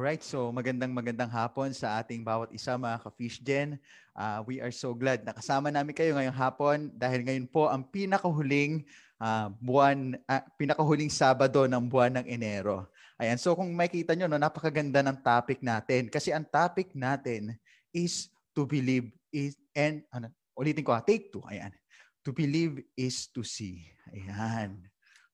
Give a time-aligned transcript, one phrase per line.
[0.00, 3.76] Alright, so magandang magandang hapon sa ating bawat isa mga ka-Fish Gen.
[4.16, 7.84] Uh, we are so glad na kasama namin kayo ngayong hapon dahil ngayon po ang
[7.84, 8.88] pinakahuling
[9.20, 12.88] uh, buwan, uh, pinakahuling Sabado ng buwan ng Enero.
[13.20, 17.52] Ayan, so kung makita nyo, no, napakaganda ng topic natin kasi ang topic natin
[17.92, 21.44] is to believe is and ano, ulitin ko, take two.
[21.44, 21.76] Ayan.
[22.24, 23.84] To believe is to see.
[24.16, 24.80] Ayan.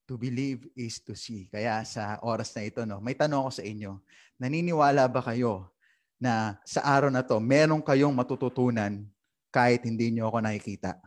[0.06, 1.50] To believe is to see.
[1.50, 3.98] Kaya sa oras na ito, no, may tanong ako sa inyo.
[4.38, 5.74] Naniniwala ba kayo
[6.22, 9.02] na sa araw na to, meron kayong matututunan
[9.50, 11.02] kahit hindi nyo ako nakikita?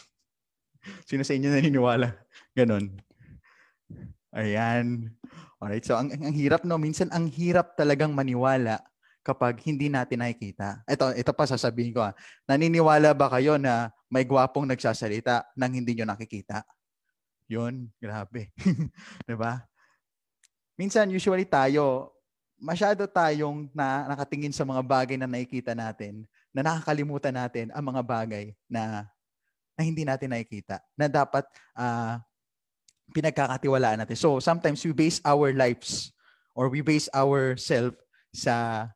[1.08, 2.16] Sino sa inyo naniniwala?
[2.56, 2.88] Ganon.
[4.34, 5.12] Ayan.
[5.60, 8.82] Alright, so ang, ang hirap no, minsan ang hirap talagang maniwala
[9.24, 10.84] kapag hindi natin nakikita.
[10.84, 12.04] Ito, ito pa sasabihin ko.
[12.04, 12.12] Ha.
[12.44, 16.60] Naniniwala ba kayo na may gwapong nagsasalita nang hindi nyo nakikita?
[17.48, 18.50] Yun, grabe.
[19.26, 19.62] 'Di ba?
[20.74, 22.14] Minsan usually tayo
[22.58, 28.02] masyado tayong na nakatingin sa mga bagay na nakikita natin na nakakalimutan natin ang mga
[28.02, 29.04] bagay na
[29.74, 32.16] na hindi natin nakikita na dapat uh,
[33.10, 34.16] pinagkakatiwalaan natin.
[34.16, 36.14] So sometimes we base our lives
[36.54, 37.98] or we base ourselves
[38.30, 38.88] sa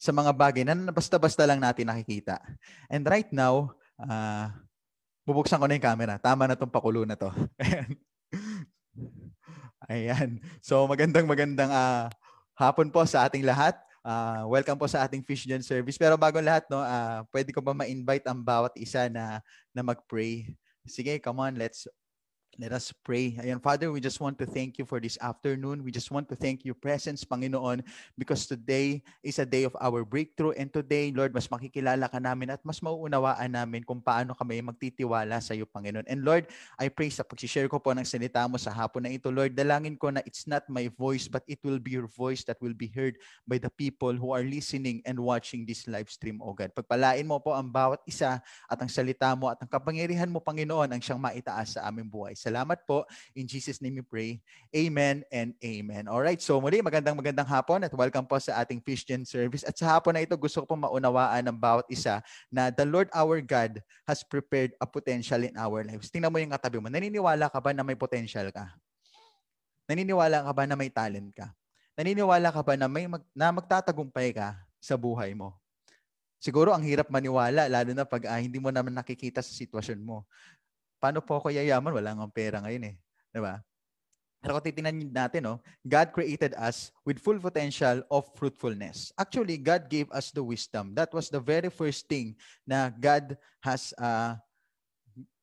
[0.00, 2.36] sa mga bagay na basta-basta lang natin nakikita.
[2.92, 4.52] And right now, uh,
[5.24, 6.20] Bubuksan ko na yung camera.
[6.20, 7.32] Tama na tong pakulo na to.
[9.88, 10.36] Ayan.
[10.60, 12.12] So magandang magandang uh,
[12.52, 13.72] hapon po sa ating lahat.
[14.04, 15.96] Uh, welcome po sa ating Fish Gen service.
[15.96, 19.40] Pero bago lahat, no, uh, pwede ko ba ma-invite ang bawat isa na,
[19.72, 20.52] na mag-pray?
[20.84, 21.88] Sige, come on, let's
[22.54, 23.34] Let us pray.
[23.42, 25.82] Ayan, Father, we just want to thank you for this afternoon.
[25.82, 27.82] We just want to thank you, presence, Panginoon,
[28.14, 30.54] because today is a day of our breakthrough.
[30.54, 35.42] And today, Lord, mas makikilala ka namin at mas mauunawaan namin kung paano kami magtitiwala
[35.42, 36.06] sa iyo, Panginoon.
[36.06, 36.46] And Lord,
[36.78, 39.98] I pray sa pag-share ko po ng salita mo sa hapon na ito, Lord, dalangin
[39.98, 42.86] ko na it's not my voice, but it will be your voice that will be
[42.86, 43.18] heard
[43.50, 46.70] by the people who are listening and watching this live stream, O God.
[46.70, 48.38] Pagpalain mo po ang bawat isa
[48.70, 52.43] at ang salita mo at ang kapangyarihan mo, Panginoon, ang siyang maitaas sa aming buhay.
[52.44, 53.08] Salamat po.
[53.32, 54.30] In Jesus' name we pray.
[54.76, 56.04] Amen and amen.
[56.12, 56.36] All right.
[56.36, 59.64] So muli, magandang magandang hapon at welcome po sa ating Christian service.
[59.64, 62.20] At sa hapon na ito, gusto ko po maunawaan ng bawat isa
[62.52, 66.12] na the Lord our God has prepared a potential in our lives.
[66.12, 66.92] Tingnan mo yung katabi mo.
[66.92, 68.76] Naniniwala ka ba na may potential ka?
[69.88, 71.48] Naniniwala ka ba na may talent ka?
[71.96, 74.52] Naniniwala ka ba na may mag, na magtatagumpay ka
[74.84, 75.56] sa buhay mo?
[76.44, 80.28] Siguro ang hirap maniwala lalo na pag ah, hindi mo naman nakikita sa sitwasyon mo
[81.04, 81.92] paano po ako yayaman?
[81.92, 82.94] Wala nga pera ngayon eh.
[83.28, 83.60] Di ba?
[84.40, 89.12] Pero kung titingnan natin, no, God created us with full potential of fruitfulness.
[89.20, 90.96] Actually, God gave us the wisdom.
[90.96, 94.36] That was the very first thing na God has uh,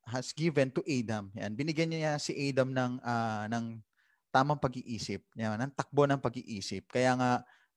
[0.06, 1.34] has given to Adam.
[1.34, 3.82] Yan, binigyan niya si Adam ng uh, ng
[4.30, 6.86] tamang pag-iisip, yan, ng takbo ng pag-iisip.
[6.90, 7.32] Kaya nga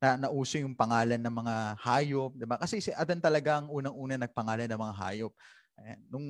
[0.05, 2.61] na nauso yung pangalan ng mga hayop, 'di ba?
[2.61, 5.33] Kasi si Adan talaga ang unang-una nagpangalan ng mga hayop.
[5.81, 6.27] Ayan, nung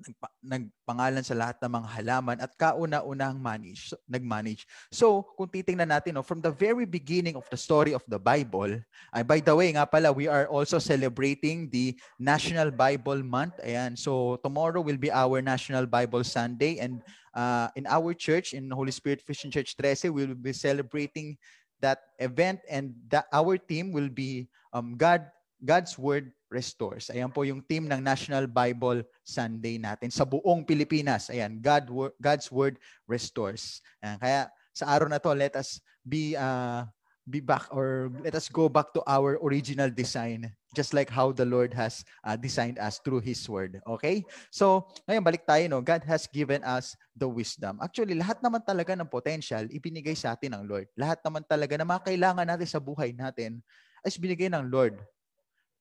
[0.00, 4.66] nagpa, nagpangalan sa lahat ng mga halaman at kauna-unahang manage, nag-manage.
[4.90, 8.80] So, kung titingnan natin, no, from the very beginning of the story of the Bible,
[9.12, 13.60] ay by the way nga pala, we are also celebrating the National Bible Month.
[13.62, 17.04] Ayan, so tomorrow will be our National Bible Sunday and
[17.34, 21.36] uh, in our church, in Holy Spirit Christian Church 13, we will be celebrating
[21.80, 25.26] that event and that our team will be um, God
[25.62, 27.08] God's Word Restores.
[27.08, 31.32] Ayan po yung team ng National Bible Sunday natin sa buong Pilipinas.
[31.32, 31.88] Ayan, God,
[32.20, 32.76] God's Word
[33.08, 33.80] Restores.
[34.04, 34.40] Ayan, kaya
[34.76, 36.84] sa araw na to, let us be uh,
[37.24, 41.44] be back or let us go back to our original design just like how the
[41.44, 43.78] Lord has uh, designed us through His Word.
[43.84, 44.24] Okay?
[44.48, 45.84] So, ngayon balik tayo, no?
[45.84, 47.78] God has given us the wisdom.
[47.84, 50.88] Actually, lahat naman talaga ng potential ibinigay sa atin ng Lord.
[50.96, 53.60] Lahat naman talaga na mga kailangan natin sa buhay natin
[54.02, 54.98] ay binigay ng Lord.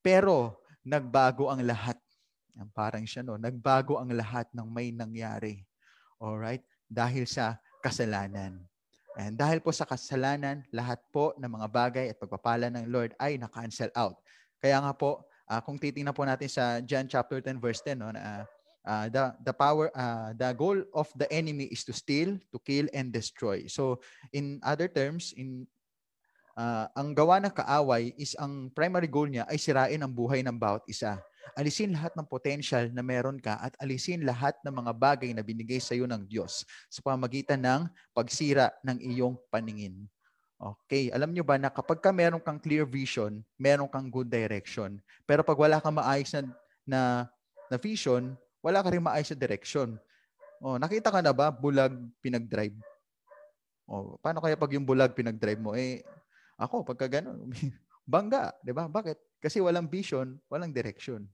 [0.04, 1.98] Pero nagbago ang lahat.
[2.76, 5.64] Parang siya no, nagbago ang lahat ng may nangyari.
[6.22, 6.62] All right?
[6.86, 8.62] Dahil sa kasalanan.
[9.20, 13.36] And dahil po sa kasalanan, lahat po ng mga bagay at pagpapala ng Lord ay
[13.36, 14.16] na-cancel out.
[14.62, 18.14] Kaya nga po, uh, kung titingnan po natin sa John chapter 10 verse 10 no,
[18.16, 18.48] na
[18.88, 22.88] uh, the the power uh, the goal of the enemy is to steal, to kill
[22.96, 23.68] and destroy.
[23.68, 24.00] So
[24.32, 25.68] in other terms, in
[26.56, 30.56] uh, ang gawa ng kaaway is ang primary goal niya ay sirain ang buhay ng
[30.56, 31.20] bawat isa.
[31.58, 35.84] Alisin lahat ng potential na meron ka at alisin lahat ng mga bagay na binigay
[35.84, 37.82] sa iyo ng Diyos sa pamagitan ng
[38.16, 40.08] pagsira ng iyong paningin.
[40.62, 45.02] Okay, alam nyo ba na kapag ka meron kang clear vision, meron kang good direction.
[45.26, 46.42] Pero pag wala kang maayos na,
[46.86, 47.02] na,
[47.66, 49.98] na vision, wala ka rin maayos na direction.
[50.62, 52.78] Oh, nakita ka na ba bulag pinag-drive?
[53.90, 55.74] Oh, paano kaya pag yung bulag pinag-drive mo?
[55.74, 56.06] Eh,
[56.62, 57.50] Ako, pagka gano'n,
[58.14, 58.86] bangga, di ba?
[58.86, 59.42] Bakit?
[59.42, 61.26] Kasi walang vision, walang direction.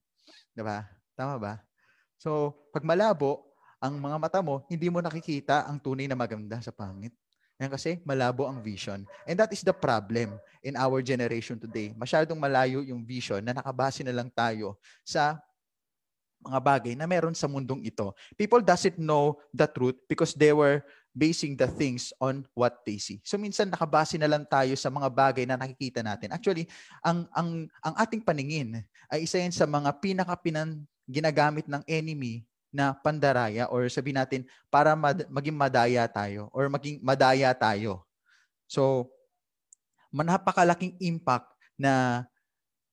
[0.56, 0.88] Di ba?
[1.20, 1.54] Tama ba?
[2.16, 3.44] So, pag malabo,
[3.78, 7.14] ang mga mata mo, hindi mo nakikita ang tunay na maganda sa pangit.
[7.58, 9.02] Yan kasi malabo ang vision.
[9.26, 11.90] And that is the problem in our generation today.
[11.98, 15.42] Masyadong malayo yung vision na nakabase na lang tayo sa
[16.42, 18.14] mga bagay na meron sa mundong ito.
[18.38, 20.82] People doesn't know the truth because they were
[21.18, 23.18] basing the things on what they see.
[23.26, 26.30] So minsan nakabase na lang tayo sa mga bagay na nakikita natin.
[26.30, 26.70] Actually,
[27.02, 32.94] ang ang ang ating paningin ay isa yan sa mga pinakapinan ginagamit ng enemy na
[32.94, 38.06] pandaraya or sabi natin para mad- maging madaya tayo or maging madaya tayo.
[38.70, 39.10] So,
[40.14, 41.50] manapakalaking impact
[41.80, 42.24] na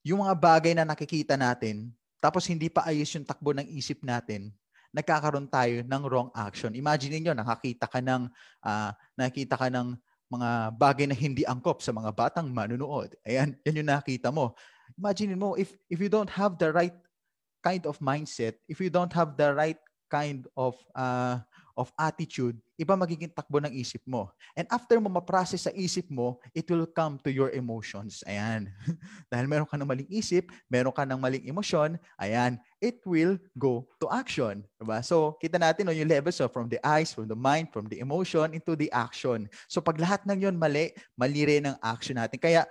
[0.06, 1.92] yung mga bagay na nakikita natin
[2.24, 4.48] tapos hindi pa ayos yung takbo ng isip natin,
[4.96, 6.72] nagkakaroon tayo ng wrong action.
[6.72, 8.32] Imagine niyo nakakita ka ng
[8.64, 9.92] uh, nakita ka ng
[10.32, 13.12] mga bagay na hindi angkop sa mga batang manunood.
[13.28, 14.56] Ayan, yan yung nakita mo.
[14.96, 16.96] Imagine mo if if you don't have the right
[17.60, 21.44] kind of mindset, if you don't have the right kind of uh,
[21.74, 24.30] of attitude, iba magiging takbo ng isip mo.
[24.54, 28.22] And after mo ma-process sa isip mo, it will come to your emotions.
[28.26, 28.70] Ayan.
[29.30, 33.86] Dahil meron ka ng maling isip, meron ka ng maling emosyon, ayan, it will go
[33.98, 34.62] to action.
[34.78, 35.02] Diba?
[35.02, 37.98] So, kita natin no, yung levels so from the eyes, from the mind, from the
[37.98, 39.50] emotion, into the action.
[39.66, 42.38] So, pag lahat ng yun mali, mali rin ang action natin.
[42.38, 42.66] Kaya,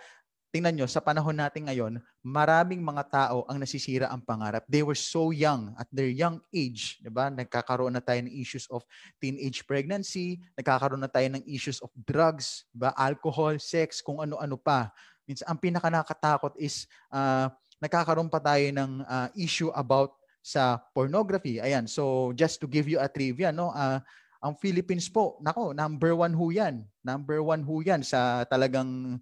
[0.54, 4.62] tingnan nyo, sa panahon natin ngayon, maraming mga tao ang nasisira ang pangarap.
[4.70, 7.34] They were so young at their young age, ba?
[7.34, 8.86] Nagkakaroon na tayo ng issues of
[9.18, 14.94] teenage pregnancy, nagkakaroon na tayo ng issues of drugs, ba, alcohol, sex, kung ano-ano pa.
[15.26, 17.50] Minsan ang pinaka nakakatakot is uh,
[17.82, 20.14] nagkakaroon pa tayo ng uh, issue about
[20.46, 21.58] sa pornography.
[21.66, 23.98] Ayan, so just to give you a trivia, no, uh,
[24.44, 26.84] ang Philippines po, nako, number one ho yan.
[27.00, 29.18] Number one ho yan sa talagang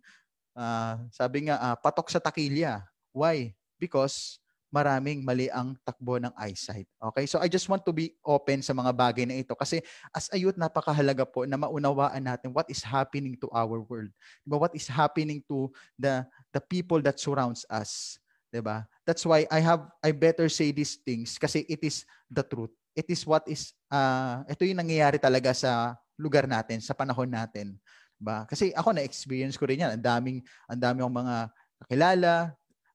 [0.62, 2.86] uh, sabi nga, uh, patok sa takilya.
[3.10, 3.58] Why?
[3.82, 4.38] Because
[4.72, 6.88] maraming mali ang takbo ng eyesight.
[7.12, 7.28] Okay?
[7.28, 9.84] So I just want to be open sa mga bagay na ito kasi
[10.16, 14.10] as a youth, napakahalaga po na maunawaan natin what is happening to our world.
[14.48, 14.58] Diba?
[14.58, 15.68] What is happening to
[16.00, 16.24] the
[16.56, 18.16] the people that surrounds us.
[18.48, 18.88] 'Di ba?
[19.04, 22.72] That's why I have I better say these things kasi it is the truth.
[22.96, 27.76] It is what is uh, ito yung nangyayari talaga sa lugar natin, sa panahon natin.
[28.22, 28.46] Ba?
[28.46, 29.98] Kasi ako na-experience ko rin yan.
[29.98, 30.38] Ang daming
[30.70, 31.36] ang daming akong mga
[31.82, 32.34] kakilala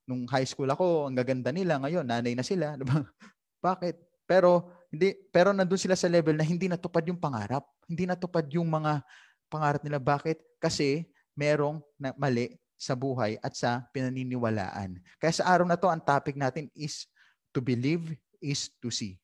[0.07, 3.03] nung high school ako, ang gaganda nila ngayon, nanay na sila, 'di ba?
[3.67, 3.99] Bakit?
[4.23, 7.67] Pero hindi pero nandoon sila sa level na hindi natupad yung pangarap.
[7.83, 9.03] Hindi natupad yung mga
[9.51, 9.99] pangarap nila.
[9.99, 10.63] Bakit?
[10.63, 11.03] Kasi
[11.35, 14.95] merong na mali sa buhay at sa pinaniniwalaan.
[15.19, 17.09] Kaya sa araw na to, ang topic natin is
[17.51, 19.19] to believe is to see.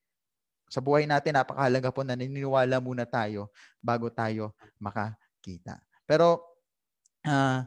[0.73, 5.77] Sa buhay natin, napakahalaga po na naniniwala muna tayo bago tayo makakita.
[6.13, 6.37] Pero,
[7.25, 7.65] uh,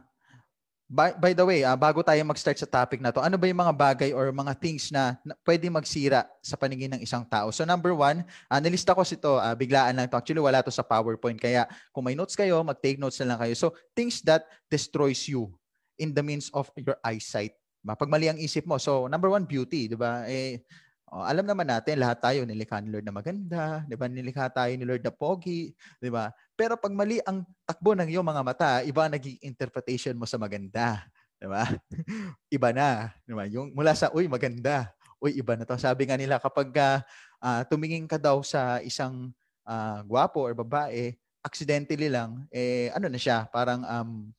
[0.87, 3.59] by, by the way, uh, bago tayo mag-start sa topic na to, ano ba yung
[3.59, 7.51] mga bagay or mga things na, na pwede magsira sa paningin ng isang tao?
[7.51, 10.15] So number one, uh, nilista ko ito, uh, biglaan lang to.
[10.15, 11.43] Actually, wala to sa PowerPoint.
[11.43, 13.55] Kaya kung may notes kayo, mag-take notes na lang kayo.
[13.59, 15.51] So things that destroys you
[15.99, 17.59] in the means of your eyesight.
[17.83, 18.79] Pag mali ang isip mo.
[18.79, 19.91] So number one, beauty.
[19.91, 20.23] Di ba?
[20.31, 20.63] Eh,
[21.07, 24.11] Oh, alam naman natin, lahat tayo nilikha ni Lord na maganda, 'di ba?
[24.11, 25.71] Nilikha tayo ni Lord na pogi,
[26.03, 26.35] 'di ba?
[26.59, 31.07] Pero pag mali ang takbo ng iyong mga mata, iba naging interpretation mo sa maganda,
[31.39, 31.63] 'di ba?
[32.59, 33.45] iba na, 'di ba?
[33.47, 34.91] Yung mula sa uy, maganda.
[35.23, 35.79] Uy, iba na 'to.
[35.79, 39.31] Sabi nga nila kapag uh, tumingin ka daw sa isang
[39.63, 41.15] uh, gwapo or babae,
[41.47, 44.35] accidentally lang, eh ano na siya, parang um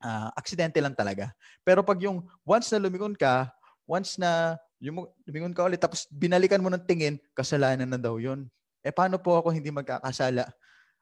[0.00, 1.32] uh, aksidente lang talaga.
[1.60, 3.52] Pero pag yung once na lumingon ka,
[3.84, 8.44] once na yung lumingon ka ulit, tapos binalikan mo ng tingin, kasalanan na daw yun.
[8.84, 10.52] Eh, paano po ako hindi magkakasala?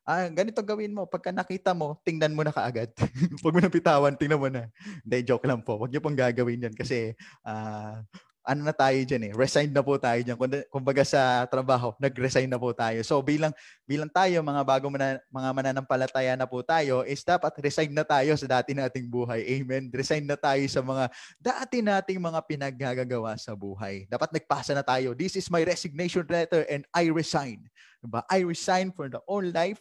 [0.07, 1.07] Ah, ganito gawin mo.
[1.07, 2.91] Pagka nakita mo, tingnan mo na kaagad.
[3.43, 4.71] Huwag mo na pitawan, tingnan mo na.
[5.03, 5.79] Hindi, joke lang po.
[5.79, 7.15] Huwag niyo pong gagawin yan kasi
[7.47, 8.03] uh,
[8.43, 10.35] ano na tayo dyan eh, resign na po tayo dyan.
[10.67, 12.99] Kumbaga sa trabaho, nag-resign na po tayo.
[13.07, 13.55] So bilang
[13.87, 18.35] bilang tayo, mga bago mana, mga mananampalataya na po tayo, is dapat resign na tayo
[18.35, 19.47] sa dati nating buhay.
[19.47, 19.89] Amen.
[19.95, 21.05] Resign na tayo sa mga
[21.39, 24.11] dati nating mga pinaggagawa sa buhay.
[24.11, 25.15] Dapat nagpasa na tayo.
[25.15, 27.63] This is my resignation letter and I resign.
[28.03, 28.27] Diba?
[28.27, 29.79] I resign for the own life,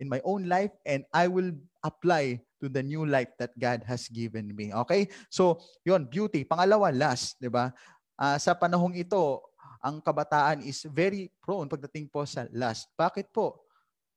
[0.00, 1.52] in my own life, and I will
[1.84, 4.74] apply to the new life that God has given me.
[4.86, 5.08] Okay?
[5.30, 6.42] So, yon beauty.
[6.42, 7.70] Pangalawa, last, 'di ba?
[8.18, 9.40] Uh, sa panahong ito,
[9.78, 12.90] ang kabataan is very prone pagdating po sa lust.
[12.98, 13.62] Bakit po?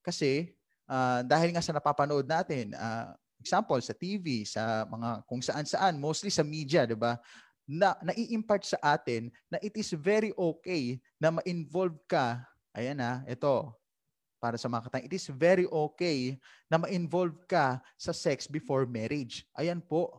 [0.02, 0.50] Kasi
[0.90, 6.34] uh, dahil nga sa napapanood natin, uh, example sa TV, sa mga kung saan-saan, mostly
[6.34, 7.18] sa media, 'di ba?
[7.70, 12.42] Na nai-impart sa atin na it is very okay na ma-involve ka.
[12.74, 13.74] Ayan na, ito.
[14.42, 16.34] para sa mga katang, it is very okay
[16.66, 19.46] na ma-involve ka sa sex before marriage.
[19.54, 20.10] Ayan po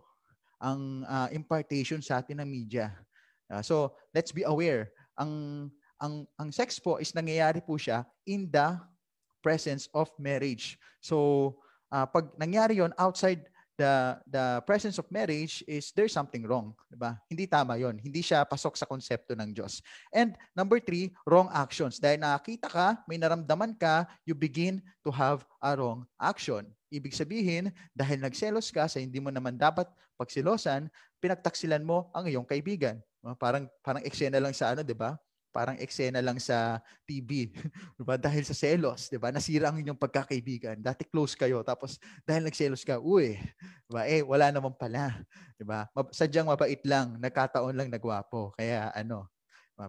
[0.63, 2.95] ang uh, impartation sa atin ng media.
[3.53, 4.89] Uh, so, let's be aware.
[5.21, 5.69] Ang
[6.01, 8.81] ang ang sex po is nangyayari po siya in the
[9.45, 10.81] presence of marriage.
[11.05, 11.61] So,
[11.93, 13.45] uh, pag nangyari 'yon outside
[13.77, 17.21] the the presence of marriage is there's something wrong, 'di ba?
[17.29, 18.01] Hindi tama 'yon.
[18.01, 19.85] Hindi siya pasok sa konsepto ng Diyos.
[20.11, 22.01] And number three, wrong actions.
[22.01, 26.67] Dahil nakakita ka, may naramdaman ka, you begin to have a wrong action.
[26.89, 29.89] Ibig sabihin, dahil nagselos ka sa hindi mo naman dapat
[30.21, 30.93] pagsilosan,
[31.23, 33.01] pinagtaksilan mo ang iyong kaibigan.
[33.39, 35.15] Parang parang eksena lang sa ano, 'di ba?
[35.53, 37.53] parang eksena lang sa TV.
[38.01, 38.17] diba?
[38.17, 39.29] Dahil sa selos, diba?
[39.29, 40.81] Nasira ang inyong pagkakaibigan.
[40.81, 43.37] Dati close kayo, tapos dahil nagselos ka, uy,
[43.87, 44.03] diba?
[44.09, 45.21] eh, wala naman pala.
[45.61, 45.87] Diba?
[46.11, 48.57] Sadyang mabait lang, nagkataon lang nagwapo.
[48.57, 49.29] Kaya ano,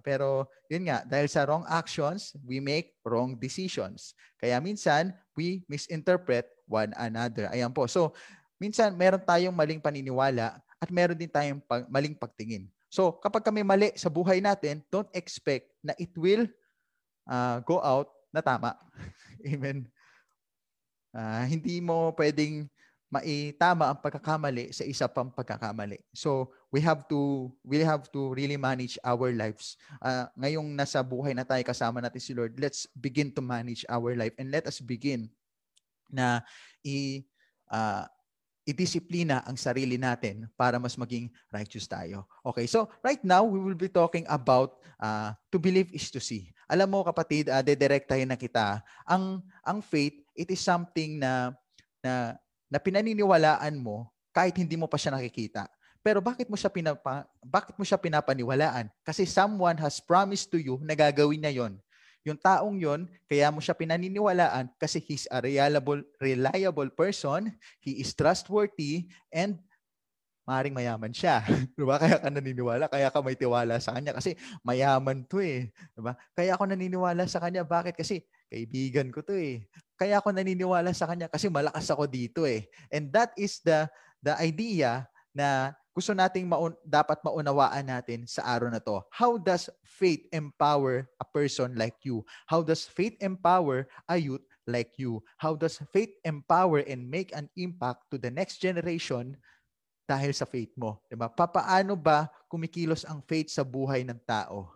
[0.04, 4.18] pero yun nga, dahil sa wrong actions, we make wrong decisions.
[4.42, 7.52] Kaya minsan, we misinterpret one another.
[7.54, 7.86] Ayan po.
[7.86, 8.16] So,
[8.58, 12.66] minsan meron tayong maling paniniwala at meron din tayong pag- maling pagtingin.
[12.94, 16.46] So kapag kami mali sa buhay natin, don't expect na it will
[17.26, 18.78] uh, go out na tama.
[19.50, 19.90] Amen.
[21.10, 22.70] Uh, hindi mo pwedeng
[23.10, 26.06] maitama ang pagkakamali sa isa pang pagkakamali.
[26.14, 29.74] So we have to we have to really manage our lives.
[29.98, 34.14] Uh, ngayong nasa buhay na tayo kasama natin si Lord, let's begin to manage our
[34.14, 35.34] life and let us begin
[36.14, 36.46] na
[36.86, 37.26] i
[37.74, 38.06] uh,
[38.64, 42.24] idisiplina ang sarili natin para mas maging righteous tayo.
[42.44, 46.52] Okay, so right now, we will be talking about uh, to believe is to see.
[46.68, 48.80] Alam mo kapatid, uh, dedirektahin na kita.
[49.04, 51.52] Ang, ang faith, it is something na,
[52.00, 52.40] na,
[52.72, 55.68] na pinaniniwalaan mo kahit hindi mo pa siya nakikita.
[56.04, 58.92] Pero bakit mo siya pinapa, bakit mo siya pinapaniwalaan?
[59.08, 61.80] Kasi someone has promised to you na gagawin niya 'yon.
[62.24, 67.52] Yung taong yon, kaya mo siya pinaniniwalaan kasi he's a reliable, reliable person,
[67.84, 69.60] he is trustworthy, and
[70.44, 71.44] maring mayaman siya.
[71.80, 71.96] diba?
[72.00, 75.72] Kaya ka naniniwala, kaya ka may tiwala sa kanya kasi mayaman to eh.
[75.96, 76.16] Diba?
[76.36, 77.64] Kaya ako naniniwala sa kanya.
[77.64, 77.96] Bakit?
[77.96, 79.64] Kasi kaibigan ko to eh.
[79.96, 82.68] Kaya ako naniniwala sa kanya kasi malakas ako dito eh.
[82.92, 83.88] And that is the
[84.20, 88.98] the idea na gusto nating maun- dapat maunawaan natin sa araw na to.
[89.14, 92.26] How does faith empower a person like you?
[92.50, 95.22] How does faith empower a youth like you?
[95.38, 99.38] How does faith empower and make an impact to the next generation
[100.10, 100.98] dahil sa faith mo?
[101.06, 101.30] Diba?
[101.30, 104.74] Papaano ba kumikilos ang faith sa buhay ng tao?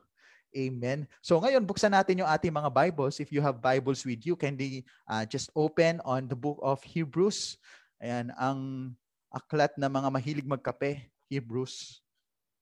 [0.53, 1.09] Amen.
[1.19, 3.19] So ngayon, buksan natin yung ating mga Bibles.
[3.19, 6.79] If you have Bibles with you, can they uh, just open on the book of
[6.85, 7.57] Hebrews.
[7.97, 8.93] Ayan, ang
[9.31, 11.99] aklat na mga mahilig magkape, Hebrews.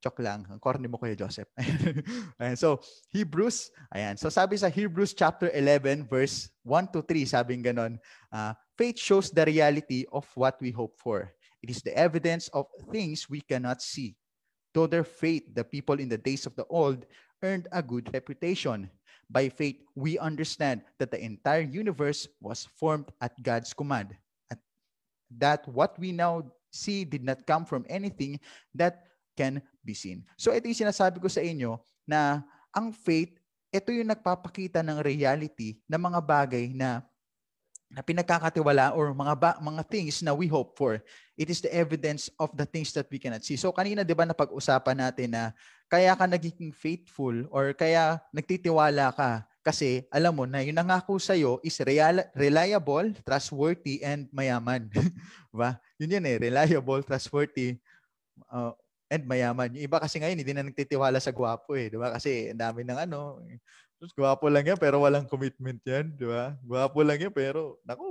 [0.02, 0.46] Chok lang.
[0.50, 1.50] Ang corny mo Kuya Joseph.
[2.42, 2.58] ayan.
[2.58, 2.78] So,
[3.10, 3.74] Hebrews.
[3.90, 4.18] Ayan.
[4.22, 7.98] So, sabi sa Hebrews chapter 11, verse 1 to 3, sabing ganon,
[8.30, 11.34] uh, faith shows the reality of what we hope for.
[11.66, 14.14] It is the evidence of things we cannot see.
[14.78, 17.10] Though their faith, the people in the days of the old
[17.42, 18.92] earned a good reputation.
[19.26, 24.14] By faith, we understand that the entire universe was formed at God's command
[25.38, 28.40] that what we now see did not come from anything
[28.76, 30.24] that can be seen.
[30.36, 32.44] So ito yung sinasabi ko sa inyo na
[32.76, 33.36] ang faith,
[33.72, 37.04] ito yung nagpapakita ng reality ng mga bagay na
[37.86, 41.00] na pinagkakatiwala or mga ba, mga things na we hope for.
[41.38, 43.56] It is the evidence of the things that we cannot see.
[43.56, 45.56] So kanina 'di ba napag-usapan natin na
[45.88, 51.34] kaya ka naging faithful or kaya nagtitiwala ka kasi alam mo na yung nangako sa
[51.34, 54.86] iyo is real, reliable, trustworthy, and mayaman.
[55.50, 55.82] ba?
[55.98, 57.74] Yun yun eh, reliable, trustworthy,
[58.54, 58.78] uh,
[59.10, 59.74] and mayaman.
[59.74, 61.90] Yung iba kasi ngayon, hindi na nagtitiwala sa gwapo eh.
[61.90, 62.14] Di ba?
[62.14, 63.42] Kasi ang dami ng ano,
[63.98, 66.14] Tapos gwapo lang yan pero walang commitment yan.
[66.14, 66.54] Di ba?
[66.62, 68.06] Gwapo lang yan pero, naku,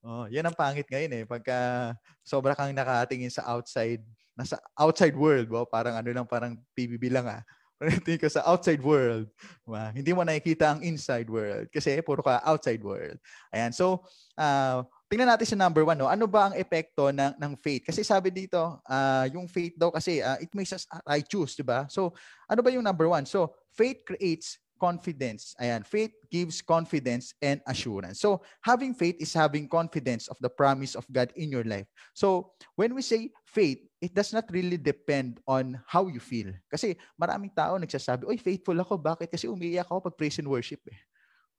[0.00, 1.24] oh, yan ang pangit ngayon eh.
[1.28, 1.92] Pagka
[2.24, 4.00] sobra kang nakatingin sa outside,
[4.32, 5.68] nasa outside world, ba?
[5.68, 7.44] parang ano lang, parang PBB lang ah
[7.78, 9.30] Pagdating ka sa outside world,
[9.62, 9.84] diba?
[9.94, 13.14] hindi mo nakikita ang inside world kasi puro ka outside world.
[13.54, 13.70] Ayan.
[13.70, 14.02] So,
[14.34, 15.94] uh, tingnan natin sa number one.
[15.94, 16.10] No?
[16.10, 17.86] Ano ba ang epekto ng, ng faith?
[17.86, 21.86] Kasi sabi dito, uh, yung faith daw kasi, uh, it makes us righteous, di ba?
[21.86, 22.10] So,
[22.50, 23.22] ano ba yung number one?
[23.24, 25.58] So, faith creates confidence.
[25.58, 28.22] Ayan, faith gives confidence and assurance.
[28.22, 31.90] So, having faith is having confidence of the promise of God in your life.
[32.14, 36.54] So, when we say faith, it does not really depend on how you feel.
[36.70, 38.96] Kasi maraming tao nagsasabi, "Oy, faithful ako.
[38.96, 39.28] Bakit?
[39.34, 41.00] Kasi umiiyak ako pag praise and worship." Eh.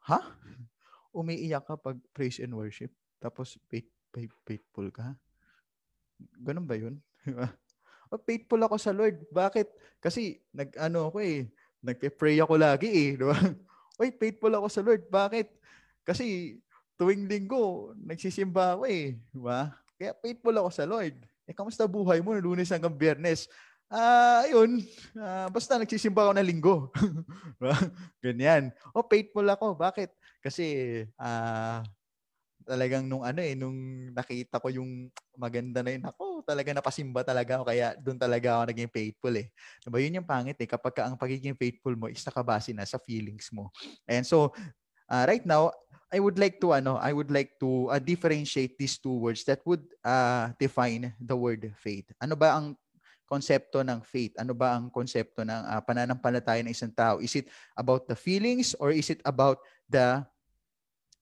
[0.07, 0.23] Ha?
[1.11, 2.89] Umiiyak ka pag praise and worship?
[3.19, 5.13] Tapos faith, faith, faithful ka?
[6.39, 7.03] Ganun ba 'yun?
[8.11, 9.21] oh, faithful ako sa Lord.
[9.29, 9.67] Bakit?
[9.99, 13.35] Kasi nag-ano ako eh, Nagpe-pray ako lagi eh, di ba?
[13.99, 15.03] Oy, faithful ako sa Lord.
[15.07, 15.47] Bakit?
[16.03, 16.55] Kasi
[16.99, 19.15] tuwing linggo, nagsisimba ako eh.
[19.31, 19.71] Diba?
[19.99, 21.15] Kaya faithful ako sa Lord.
[21.47, 22.35] Eh, kamusta buhay mo?
[22.35, 23.47] Lunes hanggang biyernes.
[23.89, 24.85] Ah, uh, ayun.
[25.17, 26.75] Uh, basta nagsisimba ako ng linggo.
[28.23, 28.69] Ganyan.
[28.93, 29.73] Oh, faithful ako.
[29.73, 30.13] Bakit?
[30.45, 30.65] Kasi
[31.17, 31.98] ah uh,
[32.69, 33.73] talagang nung ano eh, nung
[34.13, 37.63] nakita ko yung maganda na yun, ako talaga napasimba talaga ako.
[37.65, 39.49] Kaya doon talaga ako naging faithful eh.
[39.81, 39.97] Diba?
[39.97, 40.69] Yun yung pangit eh.
[40.69, 43.73] Kapag ka ang pagiging faithful mo is nakabase na sa feelings mo.
[44.05, 44.53] And so,
[45.09, 45.73] uh, right now,
[46.13, 49.65] I would like to ano, I would like to uh, differentiate these two words that
[49.65, 52.05] would uh, define the word faith.
[52.21, 52.77] Ano ba ang
[53.29, 54.33] konsepto ng faith?
[54.41, 57.21] Ano ba ang konsepto ng uh, pananampalataya ng isang tao?
[57.21, 57.45] Is it
[57.77, 60.25] about the feelings or is it about the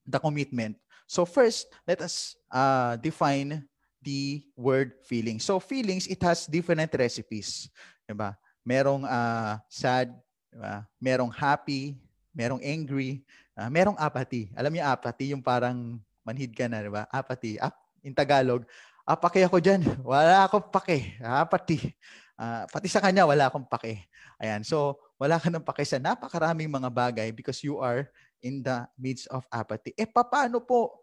[0.08, 0.80] the commitment?
[1.08, 3.64] So first, let us uh, define
[4.04, 5.48] the word feelings.
[5.48, 7.72] So feelings, it has different recipes.
[8.04, 8.36] Diba?
[8.68, 10.12] Merong uh, sad,
[10.52, 10.84] diba?
[11.00, 11.96] merong happy,
[12.36, 13.24] merong angry,
[13.56, 14.52] uh, merong apathy.
[14.54, 15.98] Alam niyo apathy, yung parang
[16.28, 17.08] manhid ka na, di ba?
[17.08, 17.56] Apathy.
[17.58, 18.68] Ap- in Tagalog,
[19.08, 19.82] apake ako dyan.
[20.04, 21.16] Wala akong pake.
[21.24, 21.96] Apathy.
[22.38, 24.06] Uh, pati sa kanya, wala akong pake.
[24.38, 24.62] Ayan.
[24.62, 28.06] So, wala ka ng pake sa napakaraming mga bagay because you are
[28.42, 29.94] in the midst of apathy.
[29.98, 31.02] Eh, paano po?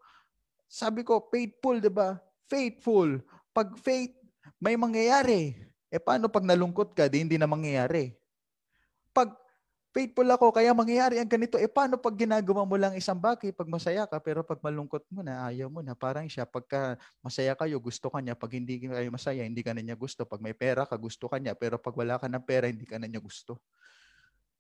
[0.69, 2.19] Sabi ko, faithful, di ba?
[2.51, 3.23] Faithful.
[3.55, 4.15] Pag faith,
[4.59, 5.55] may mangyayari.
[5.89, 8.11] Eh, paano pag nalungkot ka, di hindi na mangyayari?
[9.15, 9.31] Pag
[9.95, 11.55] faithful ako, kaya mangyayari ang ganito.
[11.55, 15.23] Eh paano pag ginagawa mo lang isang bagay, pag masaya ka, pero pag malungkot mo
[15.23, 15.95] na, ayaw mo na.
[15.95, 18.35] Parang siya, pagka masaya kayo, gusto ka niya.
[18.35, 20.27] Pag hindi kayo masaya, hindi ka na niya gusto.
[20.27, 21.55] Pag may pera ka, gusto ka niya.
[21.55, 23.63] Pero pag wala ka ng pera, hindi ka na niya gusto.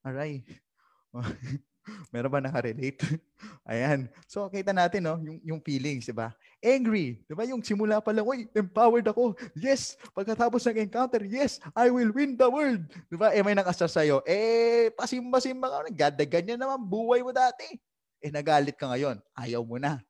[0.07, 0.47] Alright.
[2.13, 3.01] Meron ba nakarelate?
[3.71, 4.09] Ayan.
[4.25, 6.33] So, kita natin, no, yung, yung feelings, di ba?
[6.65, 7.45] Angry, di ba?
[7.45, 9.37] Yung simula pa lang, uy, empowered ako.
[9.53, 10.01] Yes.
[10.17, 12.89] Pagkatapos ng encounter, yes, I will win the world.
[13.09, 13.37] Di ba?
[13.37, 14.25] Eh, may nakasa sa'yo.
[14.25, 15.79] Eh, pasimba-simba ka.
[15.93, 17.69] Gadagan naman buhay mo dati.
[18.25, 19.21] Eh, nagalit ka ngayon.
[19.37, 20.01] Ayaw mo na.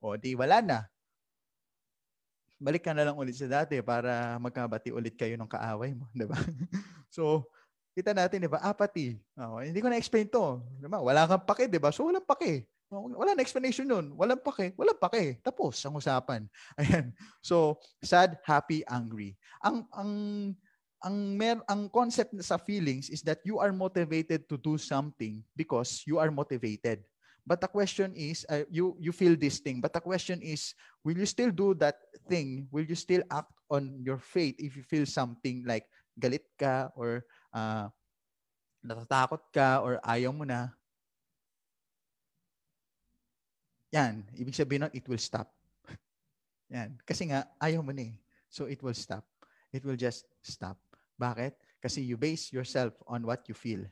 [0.00, 0.78] O, di, wala na.
[2.62, 6.06] Balik ka na lang ulit sa dati para magkabati ulit kayo ng kaaway mo.
[6.14, 6.38] Di ba?
[7.12, 7.44] so,
[7.92, 8.60] Kita natin, di ba?
[8.64, 9.20] Apathy.
[9.36, 10.64] Oh, hindi ko na-explain to.
[10.80, 11.04] Di ba?
[11.04, 11.92] Wala kang pake, di ba?
[11.92, 12.64] So, walang pake.
[12.92, 14.12] Wala na explanation nun.
[14.12, 14.76] Walang pake.
[14.76, 15.40] Walang pake.
[15.40, 16.44] Tapos ang usapan.
[16.80, 17.12] Ayan.
[17.40, 19.36] So, sad, happy, angry.
[19.64, 20.10] Ang, ang,
[21.00, 26.04] ang, mer ang concept sa feelings is that you are motivated to do something because
[26.04, 27.00] you are motivated.
[27.42, 29.82] But the question is, uh, you you feel this thing.
[29.82, 31.98] But the question is, will you still do that
[32.30, 32.70] thing?
[32.70, 37.26] Will you still act on your faith if you feel something like galit ka or
[37.52, 37.86] uh,
[38.82, 40.72] natatakot ka or ayaw mo na,
[43.92, 45.52] yan, ibig sabihin nun, it will stop.
[46.72, 46.96] yan.
[47.04, 48.14] Kasi nga, ayaw mo na eh.
[48.48, 49.24] So it will stop.
[49.72, 50.80] It will just stop.
[51.20, 51.56] Bakit?
[51.80, 53.84] Kasi you base yourself on what you feel.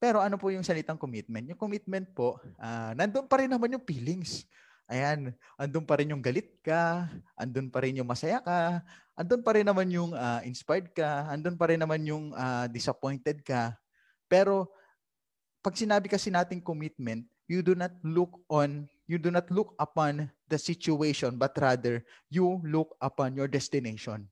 [0.00, 1.48] Pero ano po yung salitang commitment?
[1.48, 4.44] Yung commitment po, uh, nandun pa rin naman yung feelings.
[4.84, 7.08] Ayan, andun pa rin yung galit ka,
[7.40, 8.84] andun pa rin yung masaya ka,
[9.16, 13.40] andun pa rin naman yung uh, inspired ka, andun pa rin naman yung uh, disappointed
[13.40, 13.72] ka.
[14.28, 14.68] Pero
[15.64, 20.28] pag sinabi kasi nating commitment, you do not look on, you do not look upon
[20.52, 24.28] the situation, but rather you look upon your destination.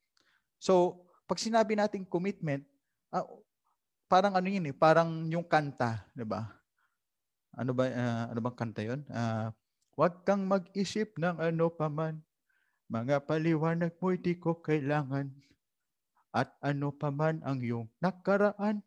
[0.61, 2.69] So, pag sinabi nating commitment,
[3.09, 3.25] uh,
[4.13, 6.45] parang ano yun eh, parang yung kanta, 'di ba?
[7.57, 9.01] Ano ba uh, ano bang kanta 'yon?
[9.09, 9.49] Uh,
[9.93, 12.25] Huwag kang mag-isip ng ano paman.
[12.89, 15.29] Mga paliwanag mo'y di ko kailangan.
[16.33, 18.81] At ano paman ang iyong nakaraan.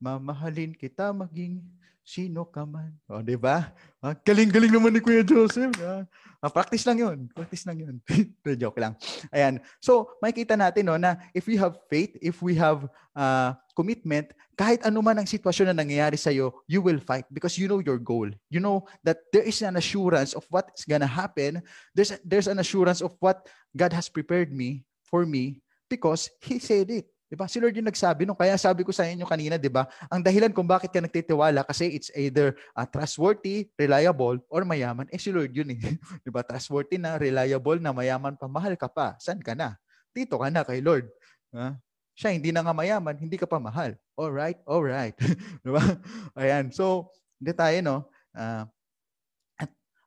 [0.00, 1.60] Mamahalin kita maging
[2.00, 2.90] sino ka man.
[3.06, 3.70] O, di ba?
[4.00, 5.76] Ah, galing-galing naman ni Kuya Joseph.
[5.78, 6.02] Ah,
[6.40, 7.28] ah, practice lang yun.
[7.30, 7.94] Practice lang yun.
[8.60, 8.96] joke lang.
[9.28, 9.60] Ayan.
[9.78, 14.82] So, makikita natin no, na if we have faith, if we have uh, commitment, kahit
[14.82, 18.00] ano man ang sitwasyon na nangyayari sa iyo, you will fight because you know your
[18.00, 18.26] goal.
[18.48, 21.60] You know that there is an assurance of what's gonna happen.
[21.92, 25.60] There's, there's an assurance of what God has prepared me for me
[25.92, 27.06] because He said it.
[27.30, 27.46] 'Di ba?
[27.46, 29.86] Si Lord yung nagsabi nung kaya sabi ko sa inyo kanina, 'di ba?
[30.10, 35.06] Ang dahilan kung bakit ka nagtitiwala kasi it's either uh, trustworthy, reliable or mayaman.
[35.14, 35.78] Eh si Lord yun eh.
[36.26, 36.42] 'Di ba?
[36.42, 39.14] Trustworthy na, reliable na, mayaman pa, mahal ka pa.
[39.22, 39.78] San ka na?
[40.10, 41.06] Dito ka na kay Lord.
[41.54, 41.78] Ha?
[42.18, 43.94] Siya hindi na nga mayaman, hindi ka pa mahal.
[44.18, 45.14] All right, all right.
[45.62, 45.82] 'Di ba?
[46.34, 46.74] Ayan.
[46.74, 47.96] So, hindi tayo no.
[48.34, 48.66] Uh,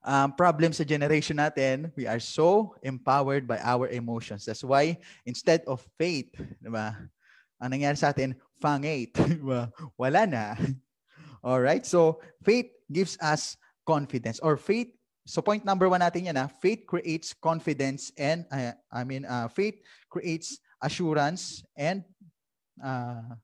[0.04, 4.44] um, problem sa generation natin, we are so empowered by our emotions.
[4.44, 6.94] That's why instead of faith, di ba?
[7.64, 9.16] Ang nangyari sa atin, fangate.
[9.40, 9.72] Diba?
[9.96, 10.60] Wala na.
[11.48, 11.88] All right?
[11.88, 13.56] So, faith gives us
[13.88, 14.92] confidence or faith
[15.24, 16.52] So point number one natin yan, ha?
[16.52, 19.80] faith creates confidence and, uh, I mean, uh, faith
[20.12, 22.04] creates assurance and
[22.84, 23.40] uh,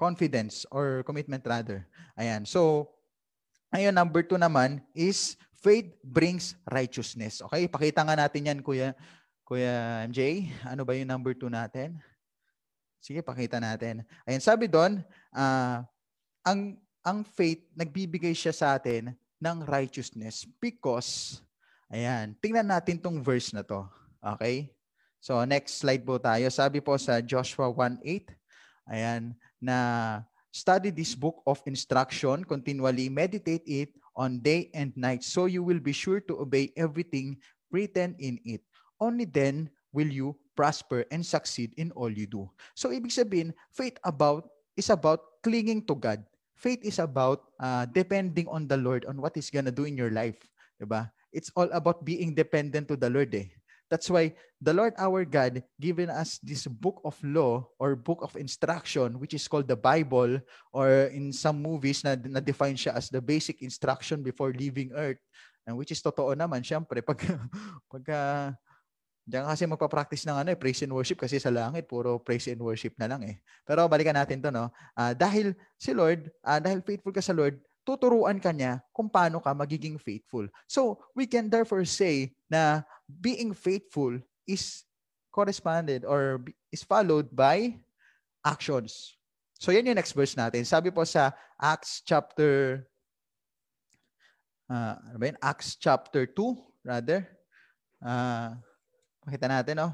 [0.00, 1.84] confidence or commitment rather.
[2.16, 2.48] Ayan.
[2.48, 2.88] So,
[3.68, 7.38] ayun, number two naman is Faith brings righteousness.
[7.46, 7.70] Okay?
[7.70, 8.98] Pakita nga natin yan, Kuya,
[9.46, 10.50] Kuya MJ.
[10.66, 12.02] Ano ba yung number two natin?
[13.02, 14.06] Sige, pakita natin.
[14.22, 15.02] Ayan, sabi doon,
[15.34, 15.82] uh,
[16.46, 19.10] ang, ang faith, nagbibigay siya sa atin
[19.42, 21.42] ng righteousness because,
[21.90, 23.82] ayan, tingnan natin tong verse na to.
[24.22, 24.70] Okay?
[25.18, 26.46] So, next slide po tayo.
[26.46, 28.06] Sabi po sa Joshua 1.8,
[28.86, 29.78] ayan, na
[30.54, 35.82] study this book of instruction, continually meditate it on day and night, so you will
[35.82, 37.34] be sure to obey everything
[37.74, 38.62] written in it.
[39.02, 42.48] Only then will you prosper and succeed in all you do.
[42.74, 46.22] So, ibig sabihin, faith about is about clinging to God.
[46.56, 50.14] Faith is about uh, depending on the Lord on what He's gonna do in your
[50.14, 50.38] life.
[50.78, 51.10] Diba?
[51.32, 53.50] It's all about being dependent to the Lord eh.
[53.92, 58.32] That's why the Lord our God given us this book of law or book of
[58.40, 60.40] instruction which is called the Bible
[60.72, 65.20] or in some movies na, na define siya as the basic instruction before leaving earth
[65.68, 67.20] and which is totoo naman syempre pag
[67.92, 68.56] pagka
[69.22, 72.58] Diyan kasi magpa-practice ng ano eh, praise and worship kasi sa langit puro praise and
[72.58, 73.38] worship na lang eh.
[73.62, 74.66] Pero balikan natin 'to no.
[74.98, 79.38] Uh, dahil si Lord, uh, dahil faithful ka sa Lord, tuturuan ka niya kung paano
[79.38, 80.46] ka magiging faithful.
[80.66, 84.86] So, we can therefore say na being faithful is
[85.30, 86.42] corresponded or
[86.74, 87.78] is followed by
[88.42, 89.14] actions.
[89.58, 90.66] So, yan yung next verse natin.
[90.66, 91.30] Sabi po sa
[91.62, 92.82] Acts chapter
[94.72, 95.38] uh, ano ba yun?
[95.38, 97.26] Acts chapter 2, rather.
[98.02, 98.58] Uh,
[99.22, 99.88] pakita natin, no?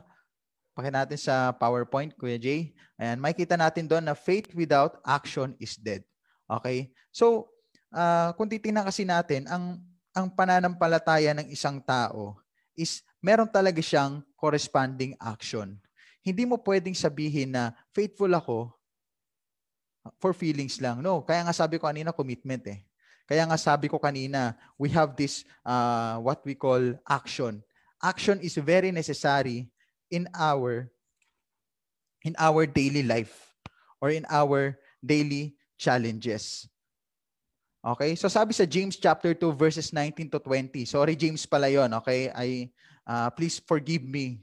[0.73, 2.73] Pakita natin sa PowerPoint, Kuya Jay.
[2.97, 6.03] Ayan, makikita natin doon na faith without action is dead.
[6.49, 6.91] Okay?
[7.13, 7.53] So,
[7.93, 9.79] uh, kung titingnan kasi natin, ang,
[10.17, 12.41] ang pananampalataya ng isang tao
[12.79, 15.77] is meron talaga siyang corresponding action.
[16.23, 18.71] Hindi mo pwedeng sabihin na faithful ako
[20.23, 21.03] for feelings lang.
[21.03, 22.87] No, kaya nga sabi ko kanina commitment eh.
[23.29, 27.61] Kaya nga sabi ko kanina, we have this uh, what we call action.
[28.03, 29.67] Action is very necessary
[30.11, 30.91] in our
[32.25, 33.55] in our daily life
[34.01, 36.67] or in our daily challenges.
[37.85, 38.15] Okay?
[38.19, 40.85] So sabi sa James chapter 2 verses 19 to 20.
[40.85, 42.31] Sorry James pala 'yon, okay?
[42.35, 42.71] I
[43.07, 44.43] uh, please forgive me.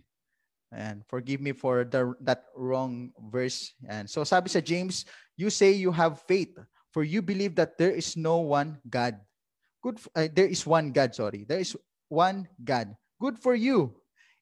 [0.76, 3.72] And forgive me for the that wrong verse.
[3.88, 5.08] And so sabi sa James,
[5.40, 6.52] you say you have faith,
[6.92, 9.16] for you believe that there is no one God.
[9.80, 11.48] Good uh, there is one God, sorry.
[11.48, 11.80] There is
[12.12, 12.92] one God.
[13.16, 13.96] Good for you.